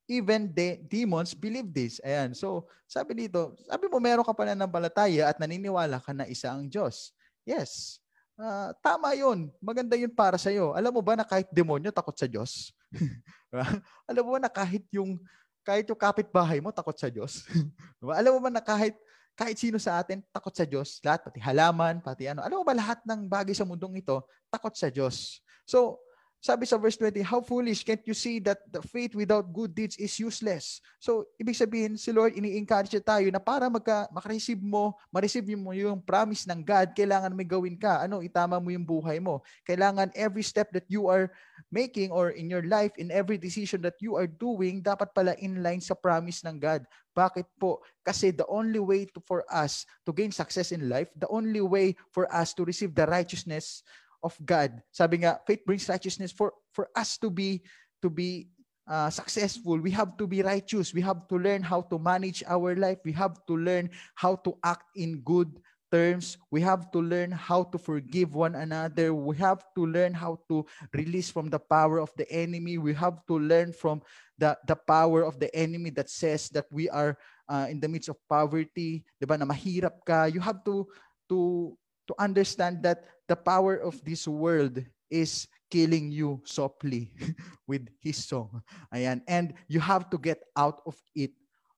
[0.09, 2.03] Even the demons believe this.
[2.03, 2.35] Ayan.
[2.35, 6.27] So, sabi dito, sabi mo meron ka pa na ng balataya at naniniwala ka na
[6.27, 7.15] isa ang Diyos.
[7.47, 8.03] Yes.
[8.33, 9.47] Uh, tama yun.
[9.61, 10.73] Maganda yun para sa iyo.
[10.73, 12.73] Alam mo ba na kahit demonyo takot sa Diyos?
[14.09, 15.21] Alam mo ba na kahit yung
[15.63, 17.45] kahit yung kapitbahay mo takot sa Diyos?
[18.19, 18.97] Alam mo ba na kahit
[19.33, 22.45] kahit sino sa atin takot sa Diyos, lahat pati halaman, pati ano.
[22.45, 24.21] Alam mo ba lahat ng bagay sa mundong ito
[24.53, 25.41] takot sa Diyos?
[25.65, 25.97] So,
[26.43, 29.95] sabi sa verse 20, how foolish can't you see that the faith without good deeds
[29.95, 30.83] is useless?
[30.99, 36.03] So, ibig sabihin, si Lord, ini-encourage tayo na para magka, makareceive mo, ma-receive mo yung
[36.03, 38.03] promise ng God, kailangan may gawin ka.
[38.03, 39.39] Ano, itama mo yung buhay mo.
[39.63, 41.31] Kailangan every step that you are
[41.71, 45.63] making or in your life, in every decision that you are doing, dapat pala in
[45.63, 46.83] line sa promise ng God.
[47.15, 47.79] Bakit po?
[48.03, 51.95] Kasi the only way to, for us to gain success in life, the only way
[52.11, 53.79] for us to receive the righteousness
[54.23, 54.81] of God.
[54.89, 57.61] Sabi nga, faith brings righteousness for for us to be
[58.01, 58.47] to be
[58.87, 60.93] uh, successful, we have to be righteous.
[60.93, 62.99] We have to learn how to manage our life.
[63.05, 65.59] We have to learn how to act in good
[65.91, 66.37] terms.
[66.49, 69.13] We have to learn how to forgive one another.
[69.13, 72.77] We have to learn how to release from the power of the enemy.
[72.77, 74.01] We have to learn from
[74.37, 78.09] the, the power of the enemy that says that we are uh, in the midst
[78.09, 79.37] of poverty, ba?
[79.37, 80.25] Na mahirap ka.
[80.25, 80.87] You have to
[81.29, 81.71] to
[82.07, 84.83] to understand that the power of this world
[85.13, 87.13] is killing you softly
[87.69, 88.61] with his song.
[88.93, 89.21] Ayan.
[89.29, 91.33] And you have to get out of it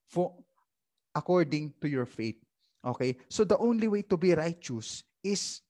[0.08, 0.32] for
[1.16, 2.36] according to your faith.
[2.84, 3.16] Okay?
[3.28, 5.60] So the only way to be righteous is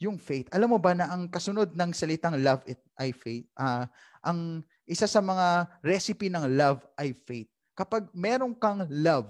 [0.00, 0.48] yung faith.
[0.52, 3.44] Alam mo ba na ang kasunod ng salitang love it ay faith?
[3.52, 3.84] Uh,
[4.24, 7.48] ang isa sa mga recipe ng love ay faith.
[7.76, 9.28] Kapag meron kang love,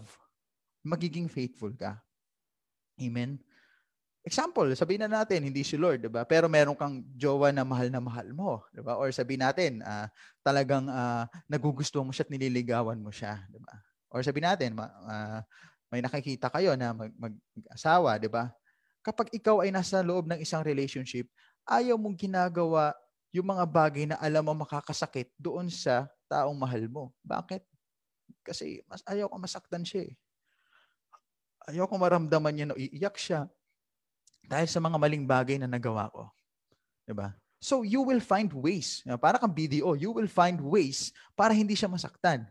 [0.87, 1.99] magiging faithful ka.
[3.03, 3.43] Amen?
[4.21, 6.29] Example, sabihin na natin, hindi si Lord, 'di ba?
[6.29, 9.01] Pero meron kang jowa na mahal na mahal mo, 'di ba?
[9.01, 10.13] Or sabihin natin, uh,
[10.45, 13.81] talagang uh, nagugustuhan mo siya at nililigawan mo siya, 'di ba?
[14.13, 15.41] Or sabihin natin, uh,
[15.89, 18.53] may nakikita kayo na mag- mag-asawa, 'di ba?
[19.01, 21.25] Kapag ikaw ay nasa loob ng isang relationship,
[21.65, 22.93] ayaw mong ginagawa
[23.33, 27.17] yung mga bagay na alam mo makakasakit doon sa taong mahal mo.
[27.25, 27.65] Bakit?
[28.45, 30.15] Kasi mas ayaw ko masaktan siya eh.
[31.73, 33.49] Ayaw ko maramdaman niya na iiyak siya
[34.51, 36.27] dahil sa mga maling bagay na nagawa ko.
[37.07, 37.31] 'Di ba?
[37.63, 39.05] So you will find ways.
[39.21, 42.49] Para kang BDO, you will find ways para hindi siya masaktan.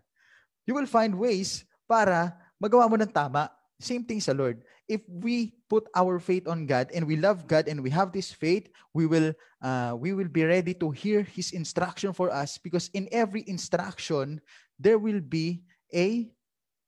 [0.70, 3.50] You will find ways para magawa mo ng tama.
[3.82, 4.62] Same thing sa Lord.
[4.86, 8.30] If we put our faith on God and we love God and we have this
[8.30, 9.34] faith, we will
[9.66, 14.38] uh, we will be ready to hear His instruction for us because in every instruction
[14.78, 16.30] there will be a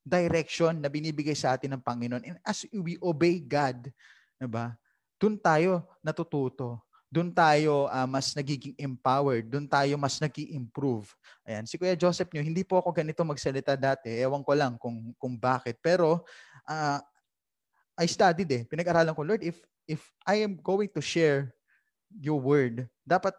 [0.05, 2.21] direction na binibigay sa atin ng Panginoon.
[2.21, 3.89] And as we obey God,
[4.37, 4.77] diba,
[5.21, 6.81] dun tayo natututo.
[7.11, 9.45] Doon tayo uh, mas nagiging empowered.
[9.51, 11.11] Doon tayo mas nag improve
[11.43, 11.67] Ayan.
[11.67, 14.09] Si Kuya Joseph nyo, hindi po ako ganito magsalita dati.
[14.15, 15.75] Ewan ko lang kung, kung bakit.
[15.83, 16.23] Pero,
[16.71, 16.99] uh,
[17.99, 18.63] I studied eh.
[18.63, 21.51] Pinag-aralan ko, Lord, if, if I am going to share
[22.15, 23.35] your word, dapat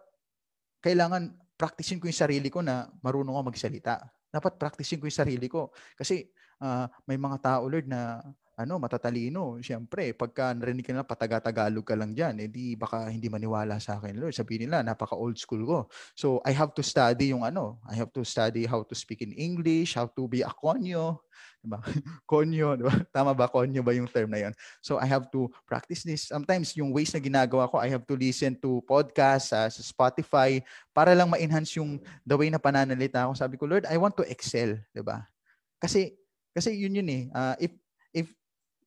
[0.84, 4.04] kailangan practicein ko yung sarili ko na marunong ako magsalita.
[4.28, 5.72] Dapat practicein ko yung sarili ko.
[5.96, 6.28] Kasi
[6.60, 8.20] uh, may mga tao, Lord, na
[8.56, 9.56] ano, matatalino.
[9.64, 13.96] Siyempre, pagka narinig ka na pataga-tagalog ka lang dyan, edi eh, baka hindi maniwala sa
[13.96, 14.36] akin, Lord.
[14.36, 15.78] Sabihin nila, napaka old school ko.
[16.12, 19.32] So, I have to study yung ano, I have to study how to speak in
[19.32, 21.24] English, how to be a konyo.
[21.64, 21.80] Diba?
[22.28, 22.94] konyo, diba?
[23.08, 23.48] Tama ba?
[23.48, 24.54] Konyo ba yung term na yon?
[24.84, 26.28] So, I have to practice this.
[26.28, 30.60] Sometimes, yung ways na ginagawa ko, I have to listen to podcasts uh, sa Spotify
[30.92, 31.96] para lang ma-enhance yung
[32.28, 33.32] the way na pananalita ko.
[33.32, 34.76] Sabi ko, Lord, I want to excel.
[34.92, 35.24] Diba?
[35.80, 36.14] Kasi
[36.52, 37.22] kasi yun yun eh.
[37.32, 37.72] Uh, if
[38.12, 38.28] if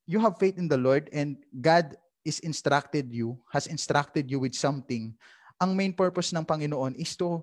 [0.06, 4.58] you have faith in the Lord and God is instructed you, has instructed you with
[4.58, 5.14] something,
[5.62, 7.42] ang main purpose ng Panginoon is to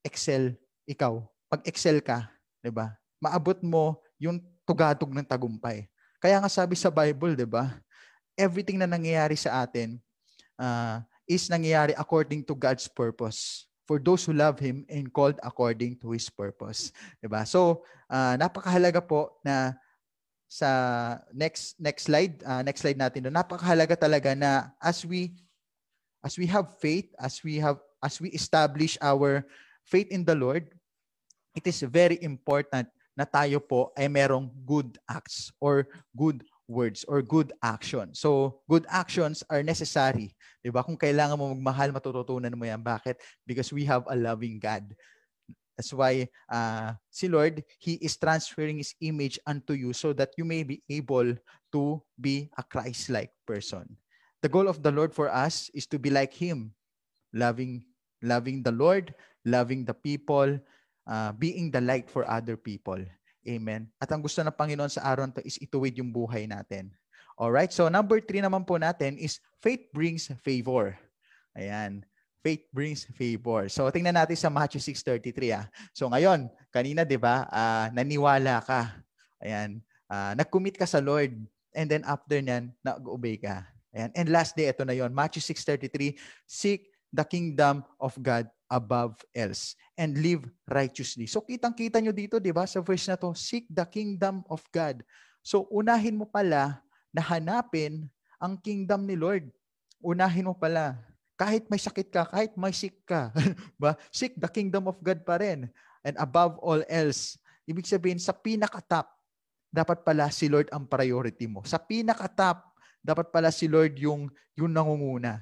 [0.00, 0.52] excel
[0.88, 1.20] ikaw.
[1.52, 2.28] Pag excel ka,
[2.64, 2.96] 'di ba?
[3.20, 5.86] Maabot mo yung tugatog ng tagumpay.
[6.22, 7.76] Kaya nga sabi sa Bible, 'di ba?
[8.34, 10.00] Everything na nangyayari sa atin
[10.56, 16.00] uh, is nangyayari according to God's purpose for those who love Him and called according
[16.00, 16.90] to His purpose.
[17.20, 17.44] Diba?
[17.44, 19.76] So, uh, napakahalaga po na
[20.52, 20.68] sa
[21.32, 23.40] next next slide, uh, next slide natin doon.
[23.40, 25.32] Napakahalaga talaga na as we
[26.20, 29.48] as we have faith, as we have as we establish our
[29.88, 30.68] faith in the Lord,
[31.56, 32.84] it is very important
[33.16, 38.12] na tayo po ay merong good acts or good words or good action.
[38.12, 40.36] So, good actions are necessary.
[40.60, 40.84] 'Di ba?
[40.84, 42.84] Kung kailangan mo magmahal, matututunan mo 'yan.
[42.84, 43.16] Bakit?
[43.48, 44.84] Because we have a loving God.
[45.76, 50.44] That's why uh, si Lord, He is transferring His image unto you so that you
[50.44, 51.34] may be able
[51.72, 51.82] to
[52.20, 53.96] be a Christ-like person.
[54.42, 56.74] The goal of the Lord for us is to be like Him,
[57.32, 57.84] loving,
[58.20, 59.14] loving the Lord,
[59.46, 60.60] loving the people,
[61.06, 63.00] uh, being the light for other people.
[63.42, 63.90] Amen.
[63.98, 66.94] At ang gusto ng Panginoon sa araw to is ituwid yung buhay natin.
[67.34, 70.94] Alright, so number three naman po natin is faith brings favor.
[71.58, 72.06] Ayan.
[72.42, 73.70] Faith brings favor.
[73.70, 75.70] So tingnan natin sa Matthew 6.33 ah.
[75.94, 78.98] So ngayon, kanina 'di ba, uh, naniwala ka.
[79.38, 79.78] Ayan,
[80.10, 81.38] uh, nag-commit ka sa Lord
[81.70, 83.62] and then after niyan, nag-obey ka.
[83.94, 84.10] Ayan.
[84.18, 89.78] And last day ito na 'yon, Matthew 6.33, seek the kingdom of God above else
[89.94, 91.30] and live righteously.
[91.30, 95.06] So kitang-kita nyo dito, 'di ba, sa verse na to, seek the kingdom of God.
[95.46, 96.82] So unahin mo pala
[97.14, 98.10] na hanapin
[98.42, 99.46] ang kingdom ni Lord.
[100.02, 100.98] Unahin mo pala.
[101.34, 103.32] Kahit may sakit ka, kahit may sick ka,
[103.80, 103.96] ba?
[104.12, 105.66] Seek the kingdom of God pa rin.
[106.04, 109.08] And above all else, ibig sabihin sa pinaka-top,
[109.72, 111.64] dapat pala si Lord ang priority mo.
[111.64, 112.60] Sa pinaka-top,
[113.00, 115.40] dapat pala si Lord yung yung nangunguna.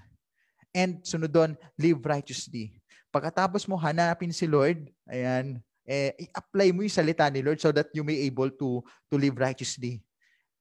[0.70, 2.78] And sunod doon, live righteously.
[3.10, 7.90] Pagkatapos mo hanapin si Lord, ayan, eh, i-apply mo yung salita ni Lord so that
[7.90, 8.78] you may able to
[9.10, 9.98] to live righteously.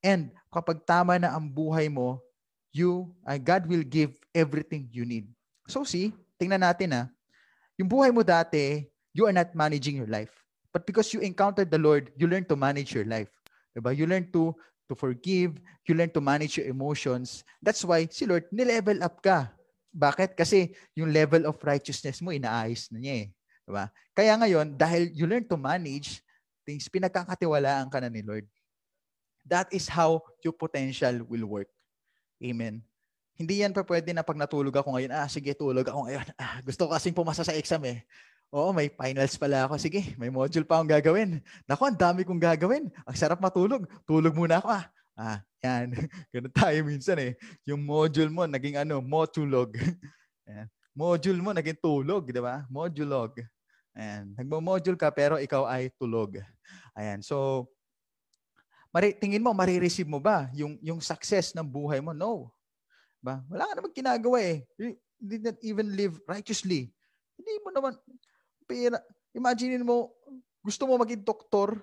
[0.02, 2.18] And kapag tama na ang buhay mo,
[2.72, 5.30] you uh, God will give everything you need.
[5.70, 7.06] So see, tingnan natin ah.
[7.80, 10.34] Yung buhay mo dati, you are not managing your life.
[10.70, 13.32] But because you encountered the Lord, you learn to manage your life.
[13.74, 13.96] Diba?
[13.96, 14.54] You learn to
[14.90, 17.46] to forgive, you learn to manage your emotions.
[17.62, 19.54] That's why si Lord, ni-level up ka.
[19.94, 20.34] Bakit?
[20.38, 23.28] Kasi yung level of righteousness mo, inaayos na niya eh.
[23.70, 23.86] Diba?
[24.18, 26.26] Kaya ngayon, dahil you learn to manage
[26.66, 28.46] things, pinagkakatiwalaan ka na ni Lord.
[29.46, 31.70] That is how your potential will work.
[32.40, 32.80] Amen.
[33.40, 36.28] Hindi yan pa pwede na pag natulog ako ngayon, ah, sige, tulog ako ngayon.
[36.44, 38.04] Ah, gusto ko kasing pumasa sa exam eh.
[38.50, 39.78] Oo, may finals pala ako.
[39.78, 41.40] Sige, may module pa akong gagawin.
[41.70, 42.90] Naku, ang dami kong gagawin.
[42.90, 43.86] Ang sarap matulog.
[44.04, 44.84] Tulog muna ako ah.
[45.20, 45.92] Ah, yan.
[46.34, 47.38] Ganun tayo minsan eh.
[47.68, 49.76] Yung module mo, naging ano, motulog.
[50.50, 50.68] Ayan.
[50.98, 52.66] Module mo, naging tulog, di ba?
[52.68, 53.38] Modulog.
[53.94, 54.34] Ayan.
[54.36, 56.42] Nagmo-module ka, pero ikaw ay tulog.
[56.98, 57.22] Ayan.
[57.22, 57.68] So,
[58.90, 62.14] mari, tingin mo, marireceive mo ba yung, yung success ng buhay mo?
[62.14, 62.50] No.
[63.20, 63.44] Ba?
[63.52, 64.64] Wala ka naman ginagawa eh.
[64.80, 66.90] You did not even live righteously.
[67.36, 67.94] Hindi mo naman,
[68.68, 69.00] pera,
[69.36, 70.12] imagine mo,
[70.64, 71.80] gusto mo maging doktor,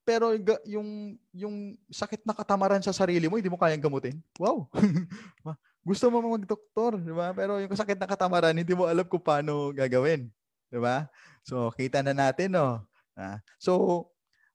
[0.00, 0.32] pero
[0.66, 4.18] yung yung sakit na katamaran sa sarili mo, hindi mo kayang gamutin.
[4.40, 4.66] Wow.
[5.86, 7.32] gusto mo magdoktor, di ba?
[7.32, 10.28] Pero yung sakit ng katamaran, hindi mo alam kung paano gagawin.
[10.68, 11.08] Di ba?
[11.42, 12.84] So, kita na natin, no?
[13.16, 14.06] Ah, so,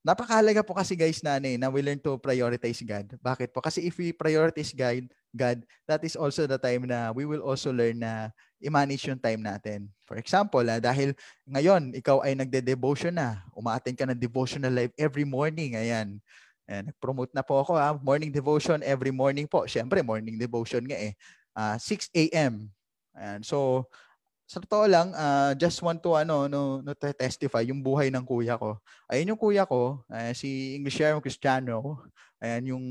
[0.05, 3.09] napakahalaga po kasi guys na, eh, na we learn to prioritize God.
[3.17, 3.57] Bakit po?
[3.65, 7.73] Kasi if we prioritize God, God, that is also the time na we will also
[7.73, 8.29] learn na
[8.61, 9.89] i-manage yung time natin.
[10.05, 11.17] For example, ah, dahil
[11.49, 16.21] ngayon, ikaw ay nagde-devotion na, umaattend ka ng devotional life every morning, ayan.
[16.69, 17.73] Ayan, nag-promote na po ako.
[17.73, 19.65] Ah, morning devotion every morning po.
[19.65, 21.17] Siyempre, morning devotion nga eh.
[21.57, 22.69] Uh, 6 a.m.
[23.17, 23.41] Ayan.
[23.41, 23.89] So,
[24.45, 28.61] sa totoo lang, uh, just want to ano no, no testify yung buhay ng kuya
[28.61, 28.77] ko.
[29.09, 32.05] Ayun yung kuya ko, uh, si English Sharon Cristiano.
[32.37, 32.85] Ayan yung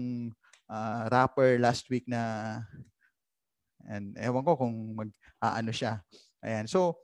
[0.67, 2.59] uh, rapper last week na
[3.87, 6.03] and ewan ko kung mag aano uh, siya.
[6.43, 6.67] Ayan.
[6.67, 6.99] So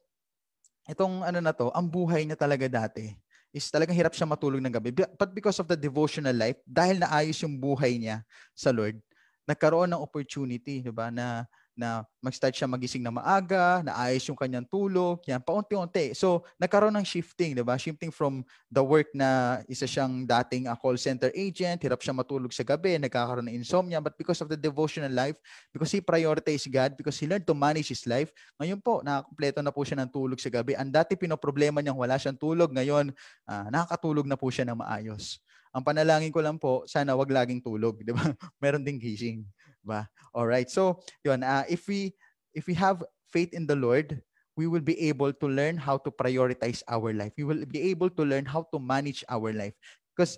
[0.91, 3.15] itong ano na to, ang buhay niya talaga dati
[3.55, 4.91] is talagang hirap siya matulog ng gabi.
[4.95, 8.23] But because of the devotional life, dahil naayos yung buhay niya
[8.55, 8.99] sa Lord,
[9.47, 11.47] nagkaroon ng opportunity, 'di ba, na
[11.79, 16.13] na mag-start siya magising na maaga, naayos yung kanyang tulog, yan, paunti-unti.
[16.13, 17.81] So, nagkaroon ng shifting, di ba?
[17.81, 22.53] Shifting from the work na isa siyang dating uh, call center agent, hirap siya matulog
[22.53, 25.41] sa gabi, nagkakaroon ng insomnia, but because of the devotional life,
[25.73, 28.29] because he prioritized God, because he learned to manage his life,
[28.61, 30.77] ngayon po, nakakompleto na po siya ng tulog sa gabi.
[30.77, 33.15] Ang dati pinoproblema niyang wala siyang tulog, ngayon,
[33.49, 35.41] uh, nakakatulog na po siya ng maayos.
[35.71, 38.21] Ang panalangin ko lang po, sana wag laging tulog, di ba?
[38.63, 39.47] Meron ding gising
[39.85, 40.09] ba?
[40.35, 40.69] All right.
[40.71, 42.15] So, yun, uh, if we
[42.55, 44.23] if we have faith in the Lord,
[44.59, 47.33] we will be able to learn how to prioritize our life.
[47.39, 49.75] We will be able to learn how to manage our life.
[50.13, 50.37] Because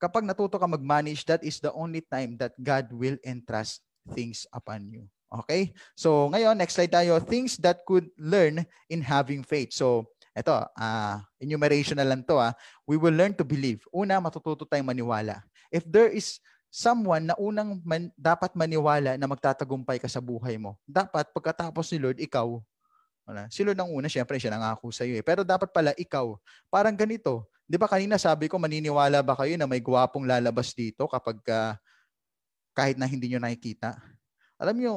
[0.00, 3.84] kapag natuto ka mag-manage, that is the only time that God will entrust
[4.16, 5.06] things upon you.
[5.30, 5.76] Okay?
[5.94, 7.20] So, ngayon, next slide tayo.
[7.22, 9.76] Things that could learn in having faith.
[9.76, 12.40] So, ito, uh, enumeration na lang to.
[12.40, 12.54] Uh,
[12.88, 13.84] we will learn to believe.
[13.94, 15.44] Una, matututo tayong maniwala.
[15.70, 20.78] If there is someone na unang man, dapat maniwala na magtatagumpay ka sa buhay mo.
[20.86, 22.46] Dapat pagkatapos ni Lord, ikaw.
[23.26, 23.50] Wala.
[23.50, 25.18] Si Lord ang una, syempre siya nangako sa iyo.
[25.18, 25.24] Eh.
[25.26, 26.38] Pero dapat pala ikaw.
[26.70, 27.50] Parang ganito.
[27.66, 31.74] Di ba kanina sabi ko, maniniwala ba kayo na may gwapong lalabas dito kapag uh,
[32.74, 33.98] kahit na hindi nyo nakikita?
[34.58, 34.94] Alam nyo,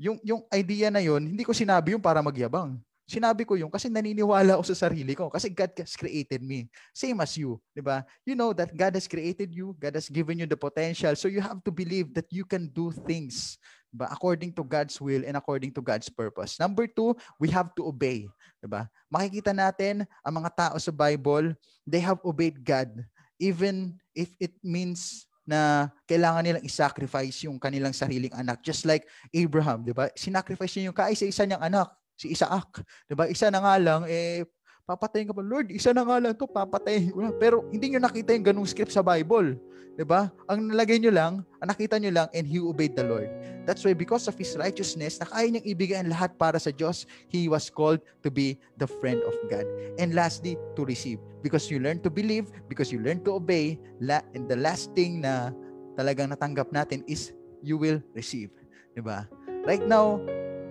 [0.00, 2.76] yung, yung idea na yon hindi ko sinabi yung para magyabang.
[3.08, 6.68] Sinabi ko yung kasi naniniwala ako sa sarili ko kasi God has created me.
[6.92, 8.04] Same as you, 'di ba?
[8.28, 11.16] You know that God has created you, God has given you the potential.
[11.16, 13.56] So you have to believe that you can do things
[13.88, 16.60] ba according to God's will and according to God's purpose.
[16.60, 18.28] Number two, we have to obey,
[18.60, 18.92] 'di ba?
[19.08, 21.56] Makikita natin ang mga tao sa Bible,
[21.88, 22.92] they have obeyed God
[23.40, 28.60] even if it means na kailangan nilang i-sacrifice yung kanilang sariling anak.
[28.60, 30.12] Just like Abraham, di ba?
[30.12, 32.82] Sinacrifice niya yung kaisa-isa niyang anak si Isaac.
[33.06, 33.30] 'Di ba?
[33.30, 34.42] Isa na nga lang eh
[34.88, 35.44] papatayin ka pa.
[35.44, 37.28] Lord, isa na nga lang to, papatayin ko na.
[37.36, 39.60] Pero hindi niyo nakita yung ganung script sa Bible.
[39.94, 40.32] 'Di ba?
[40.48, 43.28] Ang nalagay niyo lang, ang nakita niyo lang and he obeyed the Lord.
[43.68, 47.04] That's why because of his righteousness, na kaya niyang ibigay ang lahat para sa Diyos,
[47.28, 49.68] he was called to be the friend of God.
[50.00, 51.20] And lastly, to receive.
[51.44, 53.76] Because you learn to believe, because you learn to obey,
[54.08, 55.52] and the last thing na
[56.00, 58.48] talagang natanggap natin is you will receive.
[58.96, 59.28] 'Di ba?
[59.68, 60.16] Right now,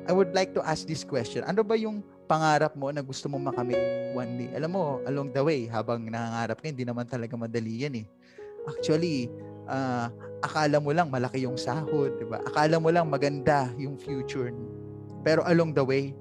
[0.07, 1.43] I would like to ask this question.
[1.43, 1.99] Ano ba yung
[2.31, 3.75] pangarap mo na gusto mo makamit
[4.15, 4.49] one day?
[4.55, 8.05] Alam mo, along the way, habang nangangarap ka, hindi naman talaga madali yan eh.
[8.71, 9.27] Actually,
[9.67, 10.07] uh,
[10.39, 12.39] akala mo lang malaki yung sahod, di ba?
[12.47, 14.55] Akala mo lang maganda yung future.
[15.27, 16.15] Pero along the way,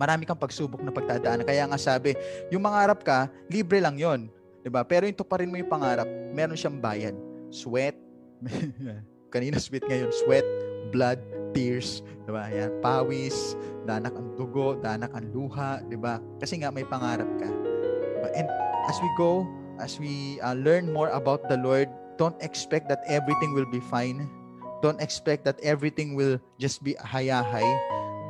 [0.00, 1.44] marami kang pagsubok na pagtadaan.
[1.44, 2.16] Kaya nga sabi,
[2.48, 4.32] yung mangarap ka, libre lang yon,
[4.64, 4.80] di ba?
[4.80, 7.12] Pero ito pa rin mo yung pangarap, meron siyang bayad.
[7.52, 8.00] Sweat,
[9.34, 10.46] kanina sweat ngayon, sweat,
[10.88, 11.20] blood,
[11.56, 12.52] tears, 'di ba?
[12.52, 13.56] Yan, pawis,
[13.88, 16.20] danak ang dugo, danak ang luha, 'di ba?
[16.36, 17.48] Kasi nga may pangarap ka.
[17.48, 18.28] Diba?
[18.36, 18.46] And
[18.86, 19.48] as we go,
[19.80, 21.88] as we uh, learn more about the Lord,
[22.20, 24.28] don't expect that everything will be fine.
[24.84, 27.64] Don't expect that everything will just be hayahay,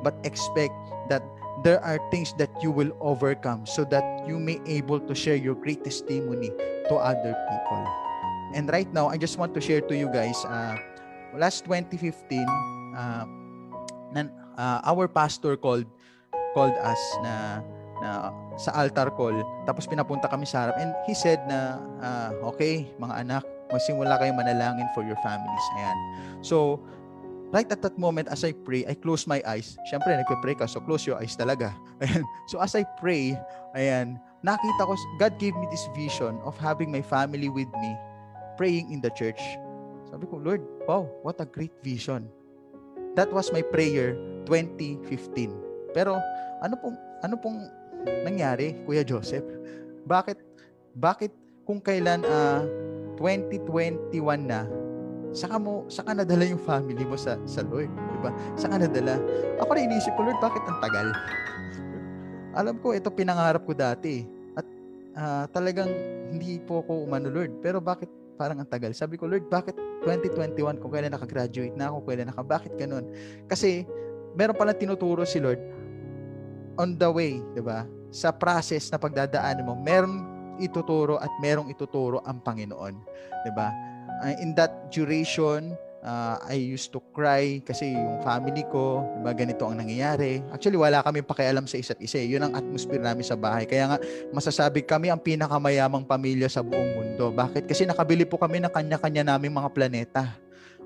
[0.07, 0.73] but expect
[1.11, 1.23] that
[1.67, 5.59] there are things that you will overcome so that you may able to share your
[5.59, 6.55] great testimony
[6.87, 7.83] to other people.
[8.55, 10.79] And right now, I just want to share to you guys, uh,
[11.35, 12.47] last 2015,
[12.97, 13.25] uh,
[14.17, 15.85] nan, uh, our pastor called
[16.57, 17.61] called us na
[18.01, 19.37] na sa altar call.
[19.69, 20.77] Tapos pinapunta kami sa harap.
[20.81, 25.65] And he said na uh, okay mga anak magsimula kayo manalangin for your families.
[25.81, 25.99] Ayan.
[26.41, 26.81] So
[27.53, 29.77] right at that moment as I pray I close my eyes.
[29.93, 31.73] Syempre nagpe-pray ka so close your eyes talaga.
[32.05, 32.25] Ayan.
[32.49, 33.37] So as I pray
[33.77, 37.93] ayan nakita ko God gave me this vision of having my family with me
[38.57, 39.41] praying in the church.
[40.09, 42.29] Sabi ko Lord wow what a great vision
[43.17, 44.15] That was my prayer
[44.45, 45.97] 2015.
[45.97, 46.21] Pero
[46.61, 47.59] ano pong ano pong
[48.23, 49.45] nangyari, Kuya Joseph?
[50.05, 50.39] Bakit
[50.93, 51.33] bakit
[51.65, 52.63] kung kailan uh, ah,
[53.19, 54.13] 2021
[54.45, 54.69] na
[55.37, 57.93] saka mo, saka nadala yung family mo sa, sa Lord.
[57.93, 58.33] Di ba?
[58.57, 59.21] Saka nadala.
[59.61, 61.13] Ako na inisip ko, Lord, bakit ang tagal?
[62.57, 64.25] Alam ko, ito pinangarap ko dati.
[64.57, 64.67] At
[65.13, 65.93] uh, talagang
[66.33, 67.61] hindi po ako umano, Lord.
[67.61, 68.09] Pero bakit
[68.41, 68.97] parang ang tagal?
[68.97, 73.11] Sabi ko, Lord, bakit 2021 kung kailan nakagraduate na ako, kailan naka, bakit ganun?
[73.51, 73.83] Kasi,
[74.39, 75.59] meron pala tinuturo si Lord
[76.79, 77.83] on the way, di ba?
[78.15, 82.95] Sa process na pagdadaanan mo, meron ituturo at merong ituturo ang Panginoon.
[83.45, 83.69] 'Di ba?
[84.25, 85.77] Uh, in that duration,
[86.07, 90.41] uh, I used to cry kasi yung family ko, diba, ganito ang nangyayari.
[90.55, 92.23] Actually, wala kami pakialam sa isa't isa.
[92.23, 93.67] Yun ang atmosphere namin sa bahay.
[93.67, 93.99] Kaya nga,
[94.31, 97.35] masasabi kami ang pinakamayamang pamilya sa buong mundo.
[97.35, 97.67] Bakit?
[97.67, 100.25] Kasi nakabili po kami ng kanya-kanya naming mga planeta.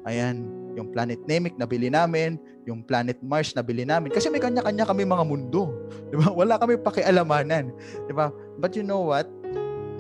[0.08, 0.48] Ayan,
[0.80, 4.08] yung planet Namek nabili namin, yung planet Mars nabili namin.
[4.08, 5.68] Kasi may kanya-kanya kami mga mundo.
[6.08, 6.32] Di ba?
[6.32, 7.68] Wala kami pakialamanan.
[8.08, 8.32] Di ba?
[8.56, 9.28] But you know what?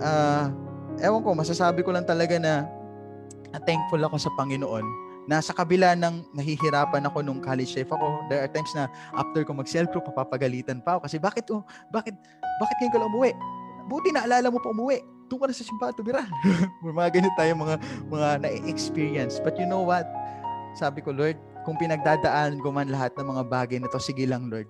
[0.00, 0.48] uh,
[1.04, 2.64] ewan ko, masasabi ko lang talaga na
[3.68, 8.42] thankful ako sa Panginoon na sa kabila ng nahihirapan ako nung college life ako, there
[8.42, 11.62] are times na after ko mag-cell group, papapagalitan pa ako kasi bakit oh,
[11.94, 12.18] bakit,
[12.58, 13.30] bakit ngayon ka lang umuwi?
[13.86, 14.98] Buti na alala mo pa umuwi.
[15.30, 16.26] Doon ka na sa simbahan tumira.
[16.82, 17.78] mga ganito tayo mga,
[18.10, 19.38] mga na-experience.
[19.38, 20.10] But you know what?
[20.74, 24.50] Sabi ko, Lord, kung pinagdadaan ko man lahat ng mga bagay na to, sige lang,
[24.50, 24.66] Lord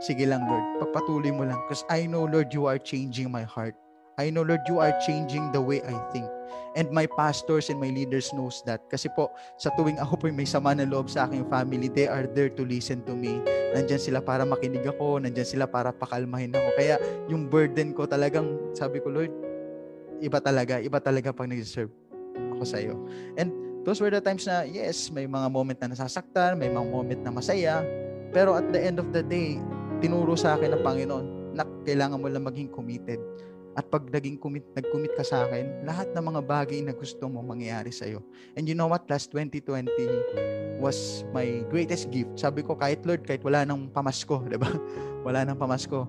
[0.00, 0.80] Sige lang, Lord.
[0.80, 1.60] Pagpatuloy mo lang.
[1.68, 3.76] Because I know, Lord, you are changing my heart.
[4.20, 6.28] I know, Lord, you are changing the way I think.
[6.76, 8.84] And my pastors and my leaders knows that.
[8.92, 12.28] Kasi po, sa tuwing ako po may sama na loob sa aking family, they are
[12.28, 13.40] there to listen to me.
[13.72, 15.24] Nandyan sila para makinig ako.
[15.24, 16.68] Nandyan sila para pakalmahin ako.
[16.76, 17.00] Kaya
[17.32, 19.32] yung burden ko talagang, sabi ko, Lord,
[20.20, 20.78] iba talaga.
[20.78, 21.90] Iba talaga pag nag-serve
[22.54, 23.00] ako sa iyo.
[23.40, 23.50] And
[23.88, 27.32] those were the times na, yes, may mga moment na nasasaktan, may mga moment na
[27.32, 27.80] masaya.
[28.30, 29.58] Pero at the end of the day,
[29.98, 33.18] tinuro sa akin ng Panginoon na kailangan mo lang maging committed.
[33.80, 37.40] At pag naging commit, nag-commit ka sa akin, lahat ng mga bagay na gusto mo
[37.40, 38.20] mangyayari sa iyo.
[38.52, 39.08] And you know what?
[39.08, 39.88] Last 2020
[40.84, 42.36] was my greatest gift.
[42.36, 44.68] Sabi ko, kahit Lord, kahit wala nang pamasko, di ba?
[45.24, 46.04] Wala nang pamasko.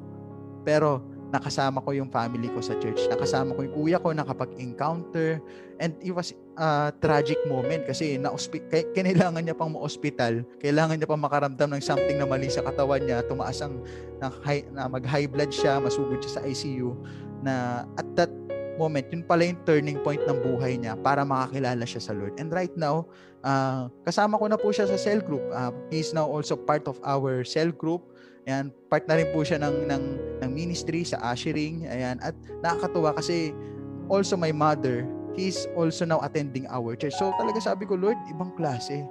[0.68, 1.00] Pero
[1.32, 3.08] nakasama ko yung family ko sa church.
[3.08, 5.40] Nakasama ko yung kuya ko nakapag-encounter.
[5.80, 10.44] And it was a tragic moment kasi na kailangan niya pang ma-hospital.
[10.60, 13.24] Kailangan niya pang makaramdam ng something na mali sa katawan niya.
[13.24, 13.80] Tumaas ang
[14.20, 17.00] na, high, na mag-high blood siya, masugod siya sa ICU.
[17.42, 18.32] Na at that
[18.80, 22.40] moment, yun pala yung turning point ng buhay niya para makakilala siya sa Lord.
[22.42, 23.06] And right now,
[23.46, 25.44] uh, kasama ko na po siya sa cell group.
[25.52, 28.06] Uh, he is now also part of our cell group
[28.50, 30.04] Ayan, part na rin po siya ng, ng,
[30.42, 31.86] ng ministry sa ushering.
[31.86, 32.34] Ayan, at
[32.66, 33.54] nakakatuwa kasi
[34.10, 35.06] also my mother,
[35.38, 37.14] he's also now attending our church.
[37.14, 39.06] So talaga sabi ko, Lord, ibang klase.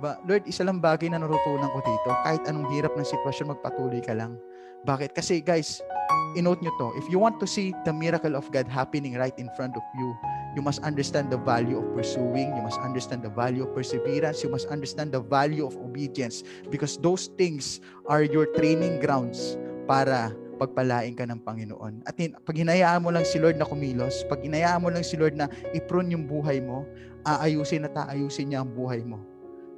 [0.00, 2.08] Ba, Lord, isa lang bagay na natutunan ko dito.
[2.24, 4.40] Kahit anong hirap ng sitwasyon, magpatuloy ka lang.
[4.88, 5.12] Bakit?
[5.12, 5.84] Kasi guys,
[6.32, 6.88] inote nyo to.
[6.96, 10.08] If you want to see the miracle of God happening right in front of you,
[10.56, 14.48] you must understand the value of pursuing, you must understand the value of perseverance, you
[14.48, 16.42] must understand the value of obedience
[16.72, 22.04] because those things are your training grounds para pagpalain ka ng Panginoon.
[22.08, 25.36] At pag hinayaan mo lang si Lord na kumilos, pag hinayaan mo lang si Lord
[25.36, 26.88] na iprune yung buhay mo,
[27.28, 29.29] aayusin at aayusin niya ang buhay mo.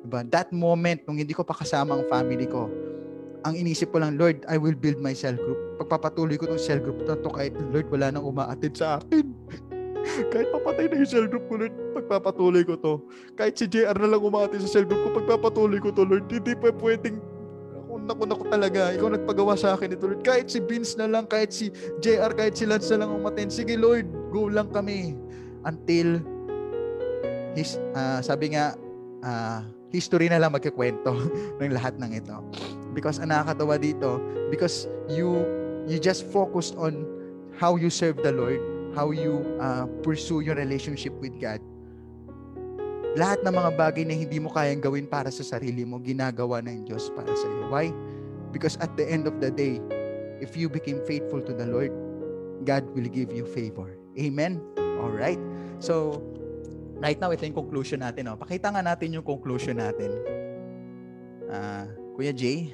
[0.02, 0.26] Diba?
[0.28, 2.66] That moment, nung hindi ko pa kasama ang family ko,
[3.42, 5.58] ang inisip ko lang, Lord, I will build my cell group.
[5.82, 9.34] Pagpapatuloy ko tong cell group na to kahit, Lord, wala nang umaatid sa akin.
[10.34, 12.94] Kahit papatay na yung cell group ko, Lord, pagpapatuloy ko to.
[13.38, 16.26] Kahit si JR na lang umati sa cell group ko, pagpapatuloy ko to, Lord.
[16.26, 17.22] Hindi pa pwedeng
[18.02, 18.90] naku, naku talaga.
[18.94, 20.26] Ikaw nagpagawa sa akin ito, Lord.
[20.26, 21.70] Kahit si Vince na lang, kahit si
[22.02, 23.46] JR, kahit si Lance na lang umatin.
[23.46, 25.14] Sige, Lord, go lang kami.
[25.62, 26.18] Until,
[27.54, 28.74] his, uh, sabi nga,
[29.22, 29.62] uh,
[29.92, 31.12] history na lang magkikwento
[31.60, 32.36] ng lahat ng ito.
[32.96, 34.18] Because ang nakakatawa dito,
[34.48, 35.44] because you
[35.86, 37.04] you just focus on
[37.60, 38.60] how you serve the Lord
[38.94, 41.60] how you uh, pursue your relationship with God.
[43.12, 46.88] Lahat ng mga bagay na hindi mo kayang gawin para sa sarili mo, ginagawa ng
[46.88, 47.68] Diyos para sa iyo.
[47.68, 47.92] Why?
[48.52, 49.80] Because at the end of the day,
[50.40, 51.92] if you became faithful to the Lord,
[52.64, 53.96] God will give you favor.
[54.16, 54.60] Amen?
[55.00, 55.40] All right.
[55.80, 56.24] So,
[57.02, 58.30] right now, ito yung conclusion natin.
[58.30, 58.38] Oh.
[58.38, 60.14] Pakita nga natin yung conclusion natin.
[61.50, 62.70] Uh, Kuya Jay.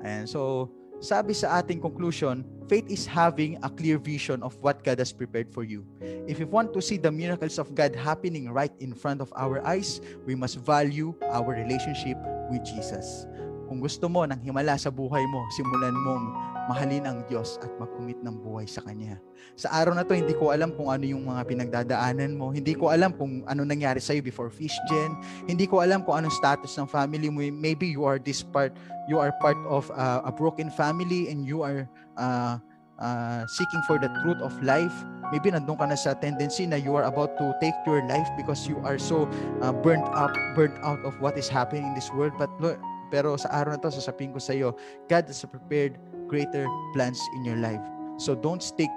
[0.00, 0.70] And so,
[1.02, 5.50] sabi sa ating conclusion, faith is having a clear vision of what God has prepared
[5.50, 5.82] for you.
[6.30, 9.58] If you want to see the miracles of God happening right in front of our
[9.66, 12.16] eyes, we must value our relationship
[12.48, 13.26] with Jesus.
[13.66, 16.24] Kung gusto mo ng himala sa buhay mo, simulan mong
[16.70, 19.18] mahalin ang Diyos at mag-commit ng buhay sa Kanya.
[19.58, 22.54] Sa araw na to, hindi ko alam kung ano yung mga pinagdadaanan mo.
[22.54, 25.18] Hindi ko alam kung ano nangyari sa'yo before Fish Gen.
[25.50, 27.42] Hindi ko alam kung anong status ng family mo.
[27.42, 28.70] Maybe you are this part,
[29.10, 32.62] you are part of uh, a broken family and you are uh,
[33.02, 34.94] uh, seeking for the truth of life.
[35.30, 38.66] maybe nandun ka na sa tendency na you are about to take your life because
[38.66, 39.30] you are so
[39.62, 42.34] uh, burnt up, burnt out of what is happening in this world.
[42.36, 44.74] But Lord, pero sa araw na to, sasabihin ko sa iyo,
[45.10, 45.98] God has prepared
[46.30, 47.82] greater plans in your life.
[48.22, 48.88] So don't stick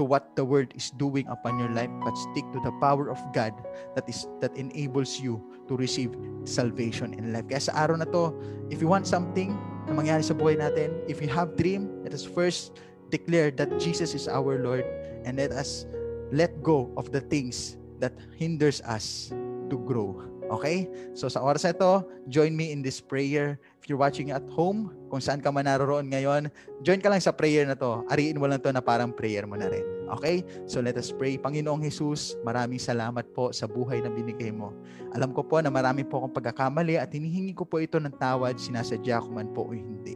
[0.00, 3.20] to what the word is doing upon your life but stick to the power of
[3.36, 3.52] God
[3.92, 5.36] that is that enables you
[5.68, 6.16] to receive
[6.48, 7.44] salvation in life.
[7.52, 8.32] Kaya sa araw na to,
[8.72, 9.52] if you want something
[9.84, 12.80] na mangyari sa buhay natin, if you have dream, let us first
[13.12, 14.88] declare that Jesus is our Lord
[15.28, 15.84] and let us
[16.32, 19.28] let go of the things that hinders us
[19.68, 20.31] to grow.
[20.52, 20.84] Okay?
[21.16, 23.56] So sa oras ito, join me in this prayer.
[23.80, 26.52] If you're watching at home, kung saan ka man naroon ngayon,
[26.84, 28.04] join ka lang sa prayer na to.
[28.12, 29.82] Ariin mo lang to na parang prayer mo na rin.
[30.12, 30.44] Okay?
[30.68, 31.40] So let us pray.
[31.40, 34.76] Panginoong Jesus, maraming salamat po sa buhay na binigay mo.
[35.16, 38.60] Alam ko po na marami po akong pagkakamali at hinihingi ko po ito ng tawad,
[38.60, 40.14] sinasadya ko man po o hindi.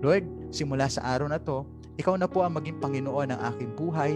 [0.00, 1.66] Lord, simula sa araw na to,
[1.98, 4.14] ikaw na po ang maging Panginoon ng aking buhay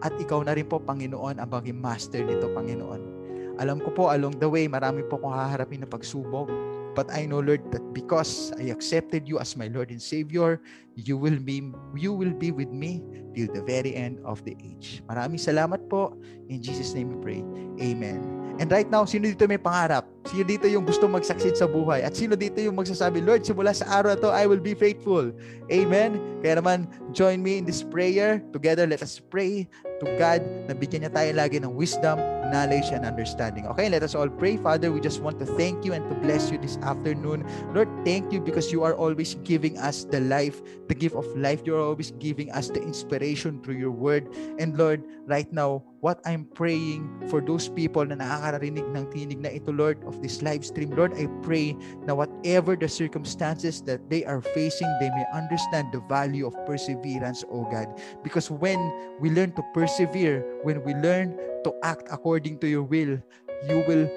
[0.00, 3.19] at ikaw na rin po, Panginoon, ang maging master nito, Panginoon.
[3.60, 6.48] Alam ko po along the way, marami po akong haharapin na pagsubok.
[6.96, 10.58] But I know, Lord, that because I accepted you as my Lord and Savior,
[10.98, 12.98] you will be you will be with me
[13.36, 15.04] till the very end of the age.
[15.06, 16.18] Maraming salamat po.
[16.50, 17.40] In Jesus' name we pray.
[17.78, 18.40] Amen.
[18.60, 20.04] And right now, sino dito may pangarap?
[20.28, 22.04] Sino dito yung gusto mag-succeed sa buhay?
[22.04, 25.32] At sino dito yung magsasabi, Lord, simula sa araw to, I will be faithful.
[25.72, 26.20] Amen?
[26.44, 26.84] Kaya naman,
[27.16, 28.44] join me in this prayer.
[28.52, 29.64] Together, let us pray
[30.00, 32.16] to God na bigyan niya tayo lagi ng wisdom,
[32.50, 33.68] knowledge, and understanding.
[33.68, 34.56] Okay, let us all pray.
[34.56, 37.44] Father, we just want to thank you and to bless you this afternoon.
[37.76, 41.62] Lord, thank you because you are always giving us the life, the gift of life.
[41.68, 44.26] You are always giving us the inspiration through your word.
[44.58, 49.52] And Lord, right now, what I'm praying for those people na nakakarinig ng tinig na
[49.52, 50.90] ito, Lord, of this live stream.
[50.96, 51.76] Lord, I pray
[52.08, 57.44] na whatever the circumstances that they are facing, they may understand the value of perseverance,
[57.52, 57.88] O God.
[58.24, 58.80] Because when
[59.20, 63.20] we learn to persevere, when we learn to act according to your will,
[63.68, 64.08] you will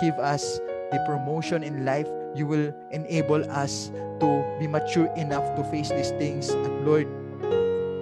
[0.00, 0.58] give us
[0.90, 2.08] the promotion in life.
[2.32, 6.48] You will enable us to be mature enough to face these things.
[6.48, 7.10] At Lord,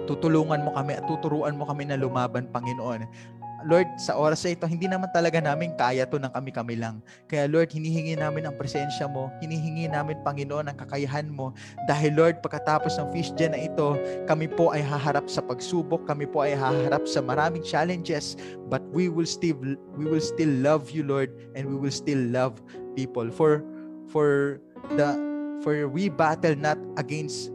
[0.09, 3.05] tutulungan mo kami at tuturuan mo kami na lumaban, Panginoon.
[3.67, 7.03] Lord, sa oras na ito, hindi naman talaga namin kaya to ng kami-kami lang.
[7.27, 9.27] Kaya Lord, hinihingi namin ang presensya mo.
[9.43, 11.51] Hinihingi namin, Panginoon, ang kakayahan mo.
[11.83, 13.99] Dahil Lord, pagkatapos ng fish gen na ito,
[14.31, 16.07] kami po ay haharap sa pagsubok.
[16.07, 18.39] Kami po ay haharap sa maraming challenges.
[18.71, 19.59] But we will still,
[19.99, 21.35] we will still love you, Lord.
[21.51, 22.63] And we will still love
[22.95, 23.27] people.
[23.27, 23.59] For,
[24.07, 24.63] for
[24.95, 25.19] the,
[25.67, 27.51] for we battle not against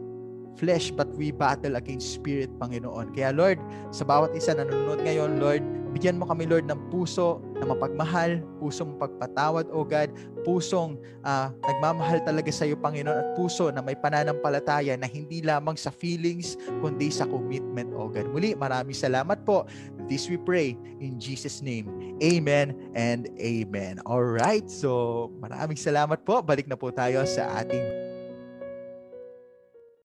[0.55, 3.15] flesh but we battle against spirit, Panginoon.
[3.15, 3.59] Kaya Lord,
[3.91, 5.63] sa bawat isa na nanonood ngayon, Lord,
[5.95, 10.11] bigyan mo kami, Lord, ng puso na mapagmahal, pusong pagpatawad, O God,
[10.43, 15.79] pusong uh, nagmamahal talaga sa iyo, Panginoon, at puso na may pananampalataya na hindi lamang
[15.79, 18.27] sa feelings, kundi sa commitment, O God.
[18.35, 19.63] Muli, maraming salamat po.
[20.11, 21.87] This we pray in Jesus' name.
[22.19, 24.03] Amen and amen.
[24.03, 24.67] All right.
[24.67, 26.43] So, maraming salamat po.
[26.43, 28.14] Balik na po tayo sa ating